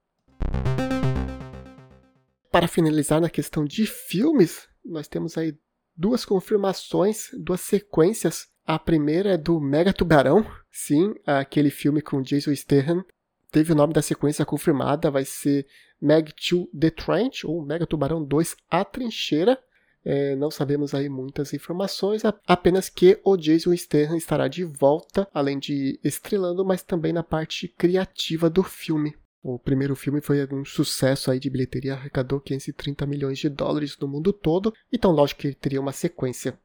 Para 2.51 2.69
finalizar 2.69 3.21
na 3.21 3.29
questão 3.29 3.65
de 3.65 3.85
filmes, 3.87 4.69
nós 4.85 5.09
temos 5.09 5.37
aí 5.37 5.59
duas 5.97 6.25
confirmações, 6.25 7.31
duas 7.37 7.61
sequências. 7.61 8.47
A 8.65 8.79
primeira 8.79 9.31
é 9.31 9.37
do 9.37 9.61
Mega 9.61 9.93
Tubarão, 9.93 10.47
sim, 10.71 11.15
aquele 11.27 11.71
filme 11.71 12.01
com 12.01 12.23
Jason 12.23 12.55
Statham. 12.55 13.05
Teve 13.51 13.73
o 13.73 13.77
nome 13.77 13.93
da 13.93 14.03
sequência 14.03 14.45
confirmada, 14.45 15.11
vai 15.11 15.25
ser 15.25 15.67
Meg 16.01 16.33
2 16.33 16.67
The 16.79 16.91
Trench, 16.91 17.47
ou 17.47 17.65
Mega 17.65 17.87
Tubarão 17.87 18.25
2 18.25 18.57
A 18.71 18.85
Trincheira. 18.85 19.59
É, 20.05 20.37
não 20.37 20.51
sabemos 20.51 20.95
aí 20.95 21.09
muitas 21.09 21.55
informações, 21.55 22.23
apenas 22.47 22.91
que 22.91 23.19
o 23.25 23.37
Jason 23.37 23.75
Statham 23.75 24.17
estará 24.17 24.49
de 24.49 24.63
volta, 24.63 25.27
além 25.33 25.59
de 25.59 25.99
estrelando, 26.05 26.65
mas 26.65 26.83
também 26.83 27.13
na 27.13 27.23
parte 27.23 27.69
criativa 27.69 28.51
do 28.51 28.63
filme. 28.63 29.17
O 29.43 29.59
primeiro 29.59 29.95
filme 29.95 30.21
foi 30.21 30.47
um 30.53 30.65
sucesso 30.65 31.31
aí 31.31 31.39
de 31.39 31.51
bilheteria, 31.51 31.95
arrecadou 31.95 32.41
530 32.41 33.07
milhões 33.07 33.39
de 33.39 33.49
dólares 33.49 33.97
no 33.99 34.09
mundo 34.09 34.33
todo, 34.33 34.73
então 34.93 35.11
lógico 35.11 35.43
que 35.43 35.55
teria 35.55 35.81
uma 35.81 35.93
sequência. 35.93 36.59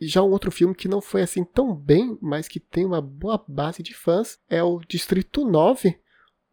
E 0.00 0.06
já 0.06 0.22
um 0.22 0.30
outro 0.30 0.50
filme 0.50 0.74
que 0.74 0.88
não 0.88 1.00
foi 1.00 1.22
assim 1.22 1.44
tão 1.44 1.74
bem, 1.74 2.16
mas 2.22 2.48
que 2.48 2.58
tem 2.58 2.86
uma 2.86 3.02
boa 3.02 3.44
base 3.46 3.82
de 3.82 3.94
fãs, 3.94 4.38
é 4.48 4.62
o 4.62 4.80
Distrito 4.80 5.44
9, 5.44 5.96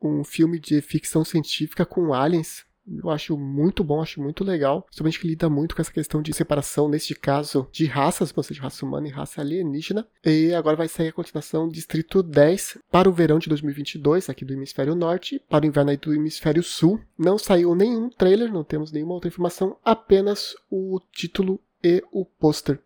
um 0.01 0.23
filme 0.23 0.59
de 0.59 0.81
ficção 0.81 1.23
científica 1.23 1.85
com 1.85 2.13
aliens, 2.13 2.65
eu 2.87 3.09
acho 3.09 3.37
muito 3.37 3.83
bom, 3.83 4.01
acho 4.01 4.21
muito 4.21 4.43
legal. 4.43 4.83
Principalmente 4.83 5.19
que 5.19 5.27
lida 5.27 5.49
muito 5.49 5.75
com 5.75 5.81
essa 5.81 5.91
questão 5.91 6.21
de 6.21 6.33
separação, 6.33 6.87
neste 6.87 7.13
caso, 7.13 7.67
de 7.71 7.85
raças, 7.85 8.33
ou 8.35 8.43
seja, 8.43 8.61
raça 8.61 8.85
humana 8.85 9.07
e 9.07 9.11
raça 9.11 9.41
alienígena. 9.41 10.07
E 10.25 10.53
agora 10.53 10.77
vai 10.77 10.87
sair 10.87 11.09
a 11.09 11.13
continuação 11.13 11.67
Distrito 11.67 12.23
10 12.23 12.77
para 12.91 13.09
o 13.09 13.13
verão 13.13 13.39
de 13.39 13.49
2022, 13.49 14.29
aqui 14.29 14.45
do 14.45 14.53
Hemisfério 14.53 14.95
Norte, 14.95 15.41
para 15.49 15.65
o 15.65 15.67
inverno 15.67 15.91
aí 15.91 15.97
do 15.97 16.13
Hemisfério 16.13 16.63
Sul. 16.63 16.99
Não 17.17 17.37
saiu 17.37 17.75
nenhum 17.75 18.09
trailer, 18.09 18.51
não 18.51 18.63
temos 18.63 18.91
nenhuma 18.91 19.13
outra 19.13 19.27
informação, 19.27 19.77
apenas 19.83 20.55
o 20.69 20.99
título 21.11 21.59
e 21.83 22.03
o 22.11 22.25
pôster. 22.25 22.79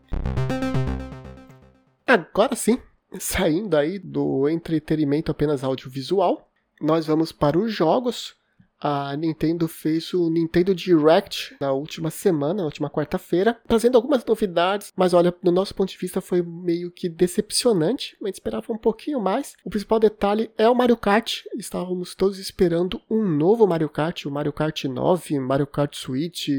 Agora 2.06 2.56
sim, 2.56 2.78
saindo 3.20 3.78
aí 3.78 4.00
do 4.00 4.50
entretenimento 4.50 5.32
apenas 5.32 5.64
audiovisual, 5.64 6.50
nós 6.82 7.06
vamos 7.06 7.32
para 7.32 7.58
os 7.58 7.72
jogos 7.72 8.36
a 8.82 9.16
Nintendo 9.16 9.68
fez 9.68 10.12
o 10.14 10.30
Nintendo 10.30 10.74
Direct 10.74 11.56
na 11.62 11.72
última 11.72 12.10
semana, 12.10 12.56
na 12.56 12.66
última 12.66 12.90
quarta-feira, 12.90 13.60
trazendo 13.68 13.96
algumas 13.96 14.26
novidades, 14.26 14.92
mas 14.96 15.14
olha, 15.14 15.34
do 15.44 15.52
nosso 15.52 15.76
ponto 15.76 15.90
de 15.90 15.98
vista 15.98 16.20
foi 16.20 16.42
meio 16.42 16.92
que 16.92 17.08
decepcionante, 17.08 18.18
a 18.22 18.26
gente 18.26 18.36
esperava 18.36 18.74
um 18.74 18.78
pouquinho 18.78 19.20
mais. 19.20 19.54
O 19.64 19.70
principal 19.70 20.00
detalhe 20.00 20.52
é 20.58 20.68
o 20.68 20.76
Mario 20.76 20.98
Kart, 20.98 21.44
estávamos 21.56 22.16
todos 22.16 22.40
esperando 22.40 23.00
um 23.10 23.24
novo 23.24 23.68
Mario 23.68 23.90
Kart, 23.90 24.26
o 24.26 24.32
Mario 24.32 24.52
Kart 24.52 24.84
9, 24.86 25.40
Mario 25.40 25.68
Kart 25.68 25.96
Switch, 25.96 26.50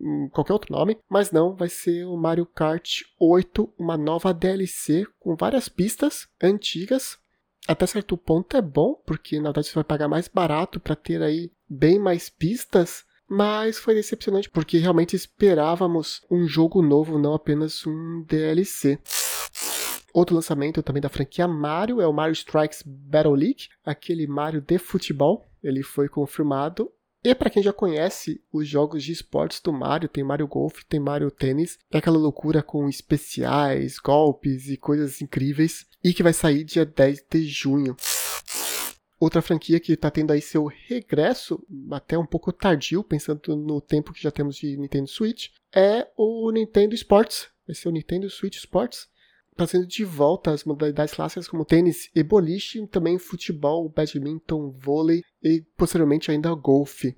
hum, 0.00 0.28
qualquer 0.32 0.52
outro 0.52 0.72
nome, 0.72 0.98
mas 1.08 1.30
não, 1.30 1.54
vai 1.54 1.68
ser 1.68 2.04
o 2.04 2.16
Mario 2.16 2.46
Kart 2.46 3.02
8, 3.20 3.72
uma 3.78 3.96
nova 3.96 4.34
DLC 4.34 5.06
com 5.20 5.36
várias 5.36 5.68
pistas 5.68 6.26
antigas 6.42 7.21
até 7.66 7.86
certo 7.86 8.16
ponto 8.16 8.56
é 8.56 8.62
bom, 8.62 8.94
porque 9.06 9.38
na 9.38 9.50
verdade 9.50 9.68
você 9.68 9.74
vai 9.74 9.84
pagar 9.84 10.08
mais 10.08 10.28
barato 10.28 10.80
para 10.80 10.96
ter 10.96 11.22
aí 11.22 11.50
bem 11.68 11.98
mais 11.98 12.28
pistas, 12.28 13.04
mas 13.28 13.78
foi 13.78 13.94
decepcionante 13.94 14.50
porque 14.50 14.78
realmente 14.78 15.16
esperávamos 15.16 16.20
um 16.30 16.46
jogo 16.46 16.82
novo, 16.82 17.18
não 17.18 17.34
apenas 17.34 17.86
um 17.86 18.24
DLC. 18.26 18.98
Outro 20.12 20.34
lançamento 20.34 20.82
também 20.82 21.00
da 21.00 21.08
franquia 21.08 21.48
Mario 21.48 22.00
é 22.00 22.06
o 22.06 22.12
Mario 22.12 22.34
Strikes 22.34 22.82
Battle 22.84 23.34
League, 23.34 23.68
aquele 23.84 24.26
Mario 24.26 24.60
de 24.60 24.78
futebol. 24.78 25.46
Ele 25.62 25.82
foi 25.82 26.08
confirmado 26.08 26.92
e 27.24 27.34
para 27.36 27.48
quem 27.48 27.62
já 27.62 27.72
conhece 27.72 28.42
os 28.52 28.66
jogos 28.66 29.04
de 29.04 29.12
esportes 29.12 29.60
do 29.60 29.72
Mario, 29.72 30.08
tem 30.08 30.24
Mario 30.24 30.48
Golf, 30.48 30.82
tem 30.88 30.98
Mario 30.98 31.30
Tênis, 31.30 31.78
é 31.88 31.98
aquela 31.98 32.18
loucura 32.18 32.64
com 32.64 32.88
especiais, 32.88 33.98
golpes 34.00 34.68
e 34.68 34.76
coisas 34.76 35.22
incríveis, 35.22 35.86
e 36.02 36.12
que 36.12 36.22
vai 36.22 36.32
sair 36.32 36.64
dia 36.64 36.84
10 36.84 37.24
de 37.30 37.44
junho. 37.44 37.96
Outra 39.22 39.40
franquia 39.40 39.78
que 39.78 39.92
está 39.92 40.10
tendo 40.10 40.32
aí 40.32 40.40
seu 40.40 40.66
regresso, 40.66 41.64
até 41.92 42.18
um 42.18 42.26
pouco 42.26 42.52
tardio, 42.52 43.04
pensando 43.04 43.56
no 43.56 43.80
tempo 43.80 44.12
que 44.12 44.20
já 44.20 44.32
temos 44.32 44.56
de 44.56 44.76
Nintendo 44.76 45.06
Switch, 45.06 45.50
é 45.72 46.08
o 46.16 46.50
Nintendo 46.50 46.92
Sports. 46.94 47.48
Vai 47.64 47.76
ser 47.76 47.88
o 47.88 47.92
Nintendo 47.92 48.28
Switch 48.28 48.56
Sports, 48.56 49.06
trazendo 49.54 49.86
de 49.86 50.04
volta 50.04 50.50
as 50.50 50.64
modalidades 50.64 51.14
clássicas 51.14 51.46
como 51.46 51.64
tênis 51.64 52.10
e 52.14 52.22
boliche, 52.22 52.84
também 52.88 53.16
futebol, 53.16 53.88
badminton, 53.88 54.72
vôlei 54.72 55.22
e 55.40 55.64
posteriormente 55.76 56.32
ainda 56.32 56.52
golfe. 56.54 57.16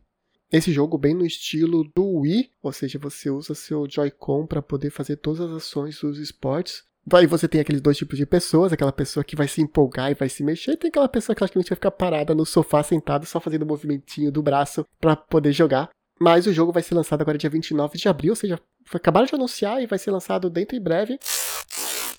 Esse 0.52 0.72
jogo 0.72 0.98
bem 0.98 1.14
no 1.14 1.24
estilo 1.24 1.90
do 1.94 2.06
Wii, 2.20 2.50
ou 2.62 2.70
seja, 2.70 2.98
você 2.98 3.30
usa 3.30 3.54
seu 3.54 3.88
Joy-Con 3.88 4.46
para 4.46 4.60
poder 4.60 4.90
fazer 4.90 5.16
todas 5.16 5.40
as 5.40 5.50
ações 5.50 5.98
dos 6.00 6.18
esportes. 6.18 6.84
Daí 7.06 7.26
você 7.26 7.46
tem 7.46 7.60
aqueles 7.60 7.82
dois 7.82 7.98
tipos 7.98 8.16
de 8.16 8.24
pessoas, 8.24 8.72
aquela 8.72 8.92
pessoa 8.92 9.22
que 9.22 9.36
vai 9.36 9.46
se 9.46 9.60
empolgar 9.60 10.10
e 10.10 10.14
vai 10.14 10.28
se 10.28 10.42
mexer, 10.42 10.72
e 10.72 10.76
tem 10.76 10.88
aquela 10.88 11.08
pessoa 11.08 11.34
que 11.34 11.40
praticamente 11.40 11.68
vai 11.68 11.76
ficar 11.76 11.90
parada 11.90 12.34
no 12.34 12.46
sofá 12.46 12.82
sentado 12.82 13.26
só 13.26 13.38
fazendo 13.38 13.62
o 13.62 13.66
movimentinho 13.66 14.32
do 14.32 14.42
braço 14.42 14.86
para 14.98 15.14
poder 15.14 15.52
jogar. 15.52 15.90
Mas 16.18 16.46
o 16.46 16.52
jogo 16.52 16.72
vai 16.72 16.82
ser 16.82 16.94
lançado 16.94 17.20
agora 17.20 17.36
dia 17.36 17.50
29 17.50 17.98
de 17.98 18.08
abril, 18.08 18.32
ou 18.32 18.36
seja, 18.36 18.58
acabaram 18.92 19.26
de 19.26 19.34
anunciar 19.34 19.82
e 19.82 19.86
vai 19.86 19.98
ser 19.98 20.10
lançado 20.10 20.48
dentro 20.48 20.76
em 20.76 20.80
breve. 20.80 21.18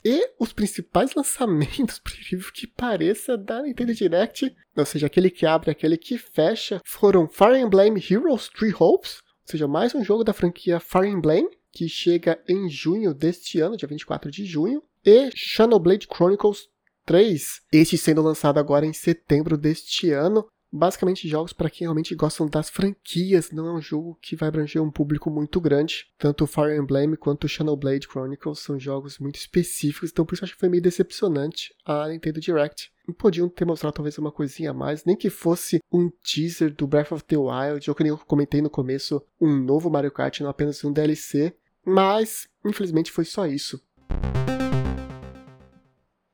E 0.03 0.29
os 0.39 0.53
principais 0.53 1.13
lançamentos, 1.17 1.97
por 1.97 2.11
incrível 2.13 2.51
que 2.53 2.67
pareça, 2.67 3.35
da 3.35 3.63
Nintendo 3.63 3.93
Direct, 3.95 4.55
ou 4.77 4.85
seja, 4.85 5.07
aquele 5.07 5.31
que 5.31 5.47
abre 5.47 5.71
aquele 5.71 5.97
que 5.97 6.17
fecha, 6.17 6.79
foram 6.85 7.27
Fire 7.27 7.57
Emblem 7.57 7.95
Heroes 7.95 8.49
Three 8.49 8.75
Hopes, 8.77 9.23
ou 9.45 9.51
seja, 9.51 9.67
mais 9.67 9.95
um 9.95 10.03
jogo 10.03 10.23
da 10.23 10.33
franquia 10.33 10.79
Fire 10.79 11.07
Emblem, 11.07 11.49
que 11.75 11.89
chega 11.89 12.41
em 12.47 12.69
junho 12.69 13.13
deste 13.13 13.59
ano, 13.59 13.75
dia 13.75 13.87
24 13.87 14.31
de 14.31 14.45
junho, 14.45 14.81
e 15.05 15.29
Xenoblade 15.35 16.07
Chronicles 16.07 16.69
3, 17.05 17.61
este 17.71 17.97
sendo 17.97 18.21
lançado 18.21 18.57
agora 18.57 18.85
em 18.85 18.93
setembro 18.93 19.57
deste 19.57 20.09
ano, 20.09 20.47
basicamente 20.71 21.27
jogos 21.27 21.51
para 21.53 21.69
quem 21.69 21.85
realmente 21.85 22.15
gostam 22.15 22.47
das 22.47 22.69
franquias, 22.69 23.51
não 23.51 23.67
é 23.67 23.73
um 23.73 23.81
jogo 23.81 24.17
que 24.21 24.35
vai 24.35 24.47
abranger 24.49 24.81
um 24.81 24.89
público 24.89 25.29
muito 25.29 25.59
grande. 25.59 26.07
Tanto 26.17 26.47
Fire 26.47 26.77
Emblem 26.77 27.15
quanto 27.15 27.43
o 27.43 27.49
Xenoblade 27.49 28.07
Chronicles 28.07 28.59
são 28.59 28.79
jogos 28.79 29.19
muito 29.19 29.35
específicos, 29.35 30.11
então 30.11 30.25
por 30.25 30.33
isso 30.33 30.45
acho 30.45 30.53
que 30.53 30.59
foi 30.59 30.69
meio 30.69 30.81
decepcionante 30.81 31.73
a 31.85 32.07
Nintendo 32.07 32.39
Direct. 32.39 32.91
Podiam 33.17 33.47
ter 33.47 33.65
mostrado 33.65 33.95
talvez 33.95 34.17
uma 34.17 34.31
coisinha 34.31 34.71
a 34.71 34.73
mais, 34.73 35.05
nem 35.05 35.15
que 35.15 35.29
fosse 35.29 35.79
um 35.91 36.09
teaser 36.23 36.73
do 36.73 36.87
Breath 36.87 37.11
of 37.11 37.23
the 37.25 37.37
Wild, 37.37 37.87
ou 37.89 37.95
que 37.95 38.03
nem 38.03 38.09
eu 38.09 38.17
comentei 38.17 38.61
no 38.61 38.69
começo, 38.69 39.21
um 39.39 39.55
novo 39.55 39.89
Mario 39.89 40.11
Kart, 40.11 40.39
não 40.39 40.49
apenas 40.49 40.83
um 40.83 40.91
DLC. 40.91 41.53
Mas, 41.85 42.49
infelizmente, 42.65 43.11
foi 43.11 43.23
só 43.23 43.45
isso. 43.45 43.79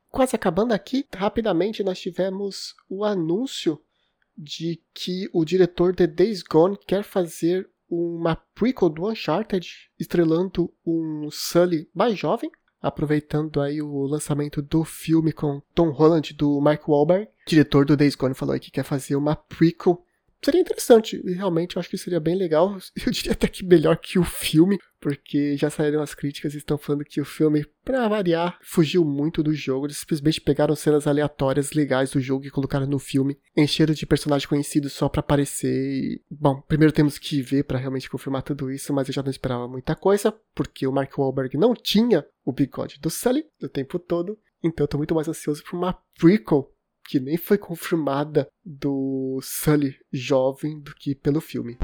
Quase 0.10 0.36
acabando 0.36 0.74
aqui, 0.74 1.06
rapidamente 1.14 1.84
nós 1.84 2.00
tivemos 2.00 2.76
o 2.90 3.04
anúncio 3.04 3.82
de 4.38 4.82
que 4.94 5.30
o 5.34 5.44
diretor 5.46 5.94
de 5.94 6.08
Days 6.08 6.42
Gone 6.42 6.78
quer 6.88 7.04
fazer 7.04 7.70
uma 7.90 8.36
prequel 8.36 8.90
do 8.90 9.10
Uncharted, 9.10 9.90
estrelando 10.00 10.74
um 10.86 11.30
Sully 11.30 11.90
mais 11.94 12.18
jovem, 12.18 12.50
aproveitando 12.82 13.62
aí 13.62 13.82
o 13.82 14.04
lançamento 14.04 14.62
do 14.62 14.84
filme 14.84 15.32
com 15.32 15.62
Tom 15.76 15.90
Holland 15.92 16.34
do 16.34 16.60
Mark 16.62 16.88
Wahlberg. 16.88 17.26
O 17.26 17.50
diretor 17.50 17.86
do 17.86 17.98
Days 17.98 18.16
Gone 18.16 18.34
falou 18.34 18.58
que 18.60 18.72
quer 18.72 18.84
fazer 18.84 19.16
uma 19.16 19.36
prequel 19.36 20.04
seria 20.44 20.62
interessante. 20.62 21.22
Realmente 21.26 21.76
eu 21.76 21.80
acho 21.80 21.90
que 21.90 21.98
seria 21.98 22.20
bem 22.20 22.36
legal. 22.36 22.78
Eu 23.06 23.12
diria 23.12 23.34
até 23.34 23.48
que 23.48 23.66
melhor 23.66 23.98
que 23.98 24.20
o 24.20 24.24
filme, 24.24 24.80
porque 25.00 25.56
já 25.58 25.70
saíram 25.70 26.02
as 26.02 26.14
críticas 26.14 26.54
e 26.54 26.58
estão 26.58 26.78
falando 26.78 27.06
que 27.06 27.22
o 27.22 27.26
filme, 27.26 27.66
para 27.84 28.08
variar, 28.08 28.58
fugiu 28.62 29.04
muito 29.04 29.42
do 29.44 29.54
jogo. 29.54 29.88
Eles 29.88 29.98
simplesmente 29.98 30.42
pegaram 30.42 30.76
cenas 30.76 31.08
aleatórias 31.08 31.72
legais 31.72 32.12
do 32.12 32.20
jogo 32.20 32.46
e 32.46 32.52
colocaram 32.52 32.86
no 32.86 33.00
filme, 33.00 33.38
encheram 33.56 33.94
de 33.94 34.06
personagens 34.06 34.48
conhecidos 34.48 34.94
só 34.94 35.10
para 35.10 35.22
aparecer. 35.22 35.72
E, 35.72 36.22
bom, 36.30 36.62
primeiro 36.62 36.94
temos 36.94 37.18
que 37.18 37.42
ver 37.42 37.64
para 37.64 37.80
realmente 37.80 38.10
confirmar 38.10 38.44
tudo 38.44 38.72
isso, 38.72 38.94
mas 38.94 39.08
eu 39.08 39.14
já 39.14 39.24
não 39.24 39.32
esperava 39.32 39.68
muita 39.68 39.96
coisa, 39.96 40.34
porque 40.54 40.86
o 40.88 40.92
Mark 40.92 41.18
Wahlberg 41.18 41.58
não 41.58 41.74
tinha 41.74 42.26
o 42.46 42.52
bigode 42.52 43.00
do 43.00 43.10
Sully 43.10 43.46
o 43.62 43.70
tempo 43.70 44.00
todo. 44.00 44.38
Então 44.64 44.84
eu 44.84 44.88
tô 44.88 44.98
muito 44.98 45.16
mais 45.16 45.28
ansioso 45.28 45.64
por 45.64 45.76
uma 45.76 45.94
prequel 46.20 46.72
que 47.06 47.20
nem 47.20 47.38
foi 47.38 47.58
confirmada 47.58 48.50
do 48.64 49.40
Sully 49.42 49.96
jovem 50.12 50.80
do 50.80 50.94
que 50.96 51.16
pelo 51.16 51.42
filme. 51.42 51.78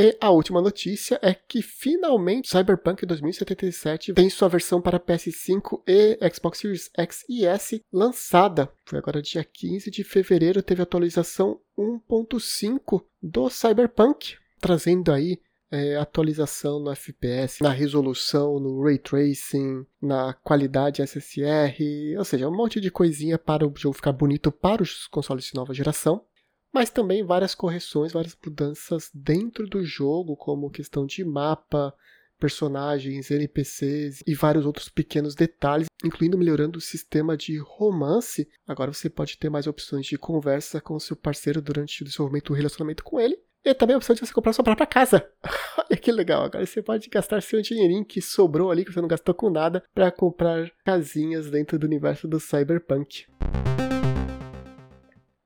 E 0.00 0.16
a 0.20 0.30
última 0.30 0.62
notícia 0.62 1.18
é 1.20 1.34
que 1.34 1.60
finalmente 1.60 2.48
Cyberpunk 2.48 3.04
2077 3.04 4.12
tem 4.12 4.30
sua 4.30 4.46
versão 4.46 4.80
para 4.80 5.00
PS5 5.00 5.82
e 5.88 6.16
Xbox 6.32 6.58
Series 6.60 6.88
X 6.96 7.24
e 7.28 7.44
S 7.44 7.82
lançada. 7.92 8.72
Foi 8.86 9.00
agora 9.00 9.20
dia 9.20 9.42
15 9.42 9.90
de 9.90 10.04
fevereiro, 10.04 10.62
teve 10.62 10.82
atualização 10.82 11.60
1.5 11.76 13.02
do 13.20 13.50
Cyberpunk, 13.50 14.36
trazendo 14.60 15.10
aí 15.10 15.40
é, 15.70 15.96
atualização 15.96 16.80
no 16.80 16.90
FPS, 16.90 17.62
na 17.62 17.70
resolução, 17.70 18.58
no 18.58 18.82
ray 18.82 18.98
tracing, 18.98 19.84
na 20.00 20.32
qualidade 20.32 21.02
SSR, 21.02 22.16
ou 22.16 22.24
seja, 22.24 22.48
um 22.48 22.56
monte 22.56 22.80
de 22.80 22.90
coisinha 22.90 23.38
para 23.38 23.66
o 23.66 23.72
jogo 23.76 23.96
ficar 23.96 24.12
bonito 24.12 24.50
para 24.50 24.82
os 24.82 25.06
consoles 25.06 25.44
de 25.44 25.54
nova 25.54 25.74
geração. 25.74 26.24
Mas 26.72 26.90
também 26.90 27.24
várias 27.24 27.54
correções, 27.54 28.12
várias 28.12 28.36
mudanças 28.44 29.10
dentro 29.14 29.66
do 29.66 29.84
jogo, 29.84 30.36
como 30.36 30.70
questão 30.70 31.06
de 31.06 31.24
mapa, 31.24 31.94
personagens, 32.38 33.30
NPCs 33.30 34.22
e 34.26 34.34
vários 34.34 34.64
outros 34.64 34.88
pequenos 34.88 35.34
detalhes, 35.34 35.88
incluindo 36.04 36.38
melhorando 36.38 36.78
o 36.78 36.82
sistema 36.82 37.36
de 37.36 37.58
romance. 37.58 38.48
Agora 38.66 38.92
você 38.92 39.10
pode 39.10 39.36
ter 39.38 39.50
mais 39.50 39.66
opções 39.66 40.06
de 40.06 40.16
conversa 40.16 40.80
com 40.80 40.98
seu 41.00 41.16
parceiro 41.16 41.60
durante 41.60 42.02
o 42.02 42.04
desenvolvimento 42.04 42.48
do 42.48 42.54
relacionamento 42.54 43.02
com 43.02 43.18
ele. 43.18 43.38
E 43.64 43.74
também 43.74 43.94
a 43.94 43.96
opção 43.98 44.14
de 44.14 44.20
você 44.20 44.32
comprar 44.32 44.52
sua 44.52 44.64
própria 44.64 44.86
casa. 44.86 45.28
Olha 45.78 45.98
que 45.98 46.12
legal. 46.12 46.44
Agora 46.44 46.64
você 46.64 46.82
pode 46.82 47.08
gastar 47.08 47.42
seu 47.42 47.60
dinheirinho 47.60 48.04
que 48.04 48.20
sobrou 48.20 48.70
ali, 48.70 48.84
que 48.84 48.92
você 48.92 49.00
não 49.00 49.08
gastou 49.08 49.34
com 49.34 49.50
nada, 49.50 49.82
para 49.94 50.10
comprar 50.10 50.70
casinhas 50.84 51.50
dentro 51.50 51.78
do 51.78 51.84
universo 51.84 52.28
do 52.28 52.40
Cyberpunk. 52.40 53.26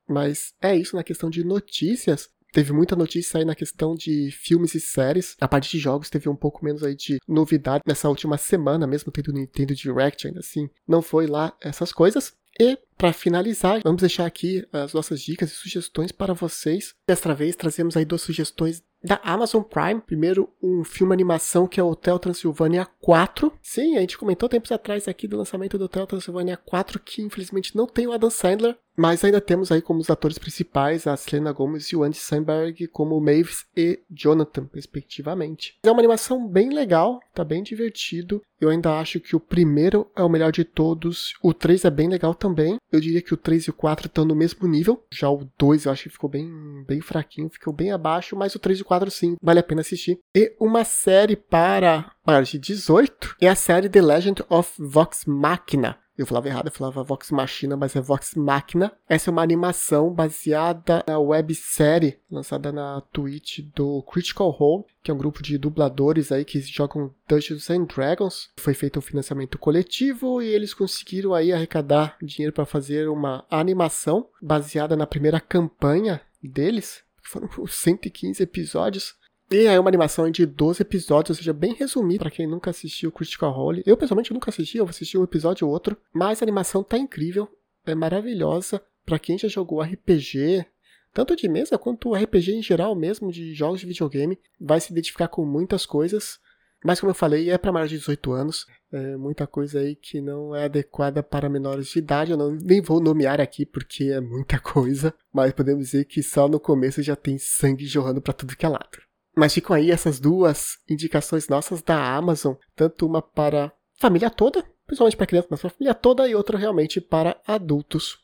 Mas 0.09 0.53
é 0.61 0.77
isso 0.77 0.95
na 0.95 1.03
questão 1.03 1.31
de 1.31 1.43
notícias. 1.43 2.29
Teve 2.53 2.71
muita 2.71 2.95
notícia 2.95 3.39
aí 3.39 3.47
na 3.47 3.55
questão 3.55 3.95
de 3.95 4.31
filmes 4.31 4.75
e 4.75 4.81
séries. 4.81 5.35
A 5.41 5.49
parte 5.49 5.71
de 5.71 5.79
jogos 5.79 6.11
teve 6.11 6.29
um 6.29 6.37
pouco 6.37 6.63
menos 6.63 6.85
aí 6.85 6.95
de 6.95 7.17
novidade 7.27 7.83
nessa 7.87 8.11
última 8.11 8.37
semana, 8.37 8.87
mesmo 8.87 9.11
tendo 9.11 9.33
Nintendo 9.33 9.75
Direct 9.75 10.27
ainda 10.27 10.41
assim. 10.41 10.69
Não 10.87 11.01
foi 11.01 11.27
lá 11.27 11.57
essas 11.63 11.93
coisas. 11.93 12.35
E, 12.63 12.79
para 12.97 13.13
finalizar, 13.13 13.81
vamos 13.83 14.03
deixar 14.03 14.25
aqui 14.25 14.65
as 14.73 14.93
nossas 14.93 15.21
dicas 15.21 15.51
e 15.51 15.55
sugestões 15.57 16.13
para 16.13 16.33
vocês. 16.33 16.95
Desta 17.09 17.35
vez, 17.35 17.57
trazemos 17.57 17.97
aí 17.97 18.05
duas 18.05 18.23
sugestões 18.23 18.85
da 19.03 19.21
Amazon 19.25 19.63
Prime. 19.65 20.01
Primeiro, 20.01 20.49
um 20.63 20.85
filme 20.85 21.13
animação 21.13 21.67
que 21.67 21.81
é 21.81 21.83
o 21.83 21.89
Hotel 21.89 22.21
Transilvânia 22.21 22.87
4. 23.01 23.53
Sim, 23.61 23.97
a 23.97 24.01
gente 24.01 24.17
comentou 24.17 24.49
tempos 24.49 24.71
atrás 24.71 25.09
aqui 25.09 25.27
do 25.27 25.37
lançamento 25.37 25.77
do 25.77 25.87
Hotel 25.87 26.07
Transilvânia 26.07 26.57
4, 26.57 27.01
que 27.01 27.23
infelizmente 27.23 27.77
não 27.77 27.89
tem 27.89 28.07
o 28.07 28.13
Adam 28.13 28.31
Sandler, 28.31 28.79
mas 28.97 29.25
ainda 29.25 29.41
temos 29.41 29.73
aí 29.73 29.81
como 29.81 30.01
os 30.01 30.11
atores 30.11 30.39
principais 30.39 31.07
a 31.07 31.17
Selena 31.17 31.53
Gomez 31.53 31.87
e 31.87 31.97
o 31.97 32.03
Andy 32.03 32.19
Samberg 32.19 32.87
como 32.89 33.21
Mavis 33.21 33.65
e 33.77 34.01
Jonathan, 34.11 34.69
respectivamente. 34.75 35.79
É 35.83 35.91
uma 35.91 36.01
animação 36.01 36.47
bem 36.47 36.71
legal, 36.71 37.21
tá 37.35 37.45
bem 37.45 37.63
divertido. 37.63 38.43
Eu 38.61 38.69
ainda 38.69 38.99
acho 39.01 39.19
que 39.19 39.35
o 39.35 39.41
primeiro 39.41 40.09
é 40.15 40.23
o 40.23 40.29
melhor 40.29 40.53
de 40.53 40.63
todos. 40.65 41.33
O 41.43 41.53
3 41.53 41.85
é 41.85 41.91
bem 41.91 42.09
legal 42.09 42.33
também. 42.33 42.77
Eu 42.93 43.01
diria 43.01 43.21
que 43.21 43.35
o 43.35 43.37
3 43.37 43.65
e 43.65 43.71
o 43.71 43.73
4 43.73 44.07
estão 44.07 44.25
no 44.25 44.37
mesmo 44.37 44.69
nível. 44.69 45.05
Já 45.11 45.29
o 45.29 45.49
2 45.59 45.87
eu 45.87 45.93
acho 45.93 46.05
que 46.05 46.11
ficou 46.11 46.31
bem, 46.31 46.85
bem 46.87 47.01
fraquinho, 47.01 47.51
ficou 47.51 47.73
bem 47.73 47.91
abaixo, 47.91 48.37
mas 48.37 48.55
o 48.55 48.61
3 48.61 48.79
e 48.79 48.83
o 48.83 48.85
4 48.85 49.11
sim, 49.11 49.37
vale 49.43 49.59
a 49.59 49.65
pena 49.65 49.81
assistir. 49.81 50.21
E 50.35 50.55
uma 50.61 50.85
série 50.85 51.35
para 51.35 52.13
maiores 52.25 52.51
de 52.51 52.59
18 52.59 53.37
é 53.41 53.49
a 53.49 53.57
série 53.57 53.89
The 53.89 54.01
Legend 54.01 54.45
of 54.49 54.75
Vox 54.79 55.25
Machina. 55.27 55.99
Eu 56.17 56.27
falava 56.27 56.49
errado, 56.49 56.67
eu 56.67 56.73
falava 56.73 57.03
Vox 57.03 57.31
Machina, 57.31 57.77
mas 57.77 57.97
é 57.97 58.01
Vox 58.01 58.35
Machina. 58.35 58.93
Essa 59.09 59.31
é 59.31 59.33
uma 59.33 59.43
animação 59.43 60.13
baseada 60.13 61.03
na 61.07 61.19
websérie 61.19 62.19
lançada 62.31 62.71
na 62.71 63.01
Twitch 63.13 63.61
do 63.75 64.03
Critical 64.03 64.51
Role, 64.51 64.85
que 65.03 65.11
é 65.11 65.15
um 65.15 65.19
grupo 65.19 65.43
de 65.43 65.57
dubladores 65.57 66.31
aí 66.31 66.45
que 66.45 66.61
jogam 66.61 67.15
Dungeons 67.27 67.71
and 67.71 67.85
Dragons. 67.85 68.51
Foi 68.59 68.75
feito 68.75 68.99
um 68.99 69.03
financiamento 69.03 69.59
coletivo 69.59 70.43
e 70.43 70.49
eles 70.49 70.75
conseguiram 70.75 71.33
aí 71.33 71.53
arrecadar 71.53 72.17
dinheiro 72.23 72.53
para 72.53 72.67
fazer 72.67 73.09
uma 73.09 73.47
animação 73.51 74.29
baseada 74.41 74.95
na 74.97 75.07
primeira 75.07 75.41
campanha 75.41 76.21
deles, 76.43 77.03
foram 77.23 77.49
115 77.67 78.43
episódios. 78.43 79.15
E 79.53 79.67
é 79.67 79.79
uma 79.79 79.91
animação 79.91 80.31
de 80.31 80.47
12 80.47 80.81
episódios, 80.81 81.37
ou 81.37 81.37
seja, 81.37 81.53
bem 81.53 81.75
resumida 81.75 82.21
para 82.21 82.31
quem 82.31 82.47
nunca 82.47 82.71
assistiu 82.71 83.13
Critical 83.13 83.53
Role. 83.53 83.83
Eu, 83.85 83.99
pessoalmente, 83.99 84.33
nunca 84.33 84.49
assisti, 84.49 84.79
eu 84.79 84.87
assisti 84.87 85.19
um 85.19 85.25
episódio 85.25 85.67
ou 85.67 85.73
outro, 85.75 85.95
mas 86.11 86.41
a 86.41 86.45
animação 86.47 86.83
tá 86.83 86.97
incrível, 86.97 87.47
é 87.85 87.95
maravilhosa. 87.95 88.83
Para 89.05 89.19
quem 89.19 89.37
já 89.37 89.49
jogou 89.49 89.83
RPG, 89.83 90.65
tanto 91.13 91.37
de 91.37 91.51
mesa 91.51 91.77
quanto 91.77 92.15
RPG 92.15 92.53
em 92.55 92.63
geral 92.63 92.95
mesmo, 92.95 93.31
de 93.31 93.53
jogos 93.53 93.81
de 93.81 93.87
videogame, 93.87 94.39
vai 94.59 94.81
se 94.81 94.91
identificar 94.91 95.29
com 95.29 95.45
muitas 95.45 95.85
coisas. 95.85 96.39
Mas 96.83 96.99
como 96.99 97.11
eu 97.11 97.15
falei, 97.15 97.51
é 97.51 97.59
para 97.59 97.73
mais 97.73 97.91
de 97.91 97.99
18 97.99 98.33
anos. 98.33 98.67
É 98.91 99.19
muita 99.19 99.47
coisa 99.47 99.81
aí 99.81 99.95
que 99.95 100.23
não 100.23 100.57
é 100.57 100.65
adequada 100.65 101.23
para 101.23 101.51
menores 101.51 101.89
de 101.89 101.99
idade. 101.99 102.31
Eu 102.31 102.39
não, 102.39 102.53
nem 102.53 102.81
vou 102.81 103.01
nomear 103.01 103.39
aqui 103.39 103.67
porque 103.67 104.05
é 104.05 104.21
muita 104.21 104.59
coisa. 104.59 105.13
Mas 105.31 105.53
podemos 105.53 105.85
dizer 105.85 106.07
que 106.07 106.23
só 106.23 106.49
no 106.49 106.59
começo 106.59 107.03
já 107.03 107.15
tem 107.15 107.37
sangue 107.37 107.85
jorrando 107.85 108.23
para 108.23 108.33
tudo 108.33 108.57
que 108.57 108.65
é 108.65 108.69
lado. 108.71 109.12
Mas 109.35 109.55
ficam 109.55 109.75
aí 109.75 109.91
essas 109.91 110.21
duas 110.21 110.79
indicações 110.89 111.49
nossas 111.49 111.81
da 111.81 112.15
Amazon, 112.15 112.55
tanto 112.77 113.07
uma 113.07 113.23
para 113.23 113.73
família 113.99 114.29
toda, 114.29 114.65
principalmente 114.87 115.17
para 115.17 115.27
criança, 115.27 115.49
mas 115.51 115.61
para 115.61 115.71
família 115.71 115.95
toda, 115.95 116.29
e 116.29 116.35
outra 116.35 116.59
realmente 116.59 117.01
para 117.01 117.41
adultos. 117.47 118.21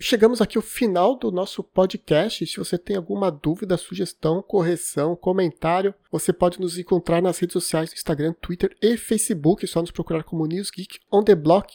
Chegamos 0.00 0.40
aqui 0.40 0.58
ao 0.58 0.62
final 0.62 1.16
do 1.16 1.30
nosso 1.30 1.62
podcast. 1.62 2.46
Se 2.46 2.56
você 2.58 2.76
tem 2.76 2.96
alguma 2.96 3.30
dúvida, 3.30 3.76
sugestão, 3.76 4.42
correção, 4.42 5.16
comentário, 5.16 5.94
você 6.10 6.32
pode 6.32 6.60
nos 6.60 6.78
encontrar 6.78 7.22
nas 7.22 7.38
redes 7.38 7.54
sociais, 7.54 7.92
Instagram, 7.92 8.34
Twitter 8.40 8.76
e 8.82 8.96
Facebook. 8.96 9.64
É 9.64 9.68
só 9.68 9.80
nos 9.80 9.90
procurar 9.90 10.22
como 10.24 10.46
News 10.46 10.70
Geek 10.70 10.98
on 11.10 11.22
the 11.22 11.34
Block. 11.34 11.74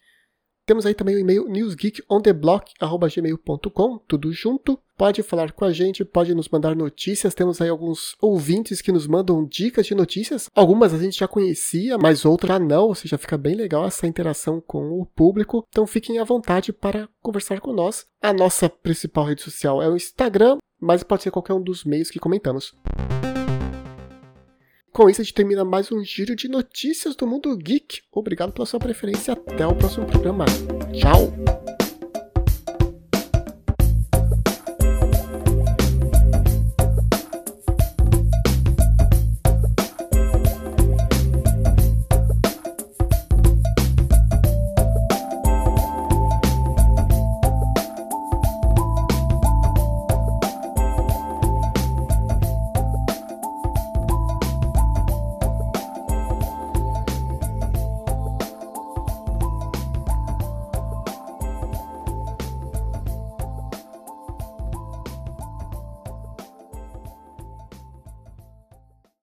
Temos 0.69 0.85
aí 0.85 0.93
também 0.93 1.15
o 1.15 1.19
e-mail 1.19 1.49
newsgeekontheblock.gmail.com, 1.49 3.97
tudo 4.07 4.31
junto. 4.31 4.77
Pode 4.95 5.23
falar 5.23 5.51
com 5.51 5.65
a 5.65 5.71
gente, 5.71 6.05
pode 6.05 6.35
nos 6.35 6.47
mandar 6.47 6.75
notícias. 6.75 7.33
Temos 7.33 7.59
aí 7.59 7.69
alguns 7.69 8.15
ouvintes 8.21 8.79
que 8.79 8.91
nos 8.91 9.07
mandam 9.07 9.43
dicas 9.43 9.87
de 9.87 9.95
notícias. 9.95 10.47
Algumas 10.53 10.93
a 10.93 10.99
gente 10.99 11.17
já 11.17 11.27
conhecia, 11.27 11.97
mas 11.97 12.23
outras 12.23 12.61
não, 12.61 12.83
ou 12.83 12.93
seja, 12.93 13.17
fica 13.17 13.35
bem 13.35 13.55
legal 13.55 13.83
essa 13.83 14.05
interação 14.05 14.61
com 14.61 15.01
o 15.01 15.07
público. 15.07 15.65
Então 15.69 15.87
fiquem 15.87 16.19
à 16.19 16.23
vontade 16.23 16.71
para 16.71 17.09
conversar 17.19 17.59
com 17.61 17.73
nós. 17.73 18.05
A 18.21 18.31
nossa 18.31 18.69
principal 18.69 19.25
rede 19.25 19.41
social 19.41 19.81
é 19.81 19.89
o 19.89 19.95
Instagram, 19.95 20.59
mas 20.79 21.01
pode 21.01 21.23
ser 21.23 21.31
qualquer 21.31 21.53
um 21.53 21.63
dos 21.63 21.83
meios 21.83 22.11
que 22.11 22.19
comentamos. 22.19 22.75
Com 24.91 25.09
isso, 25.09 25.21
a 25.21 25.23
gente 25.23 25.33
termina 25.33 25.63
mais 25.63 25.91
um 25.91 26.03
giro 26.03 26.35
de 26.35 26.47
notícias 26.47 27.15
do 27.15 27.27
mundo 27.27 27.55
geek. 27.55 28.01
Obrigado 28.11 28.51
pela 28.51 28.65
sua 28.65 28.79
preferência. 28.79 29.33
Até 29.33 29.65
o 29.65 29.75
próximo 29.75 30.05
programa. 30.05 30.45
Tchau! 30.93 31.48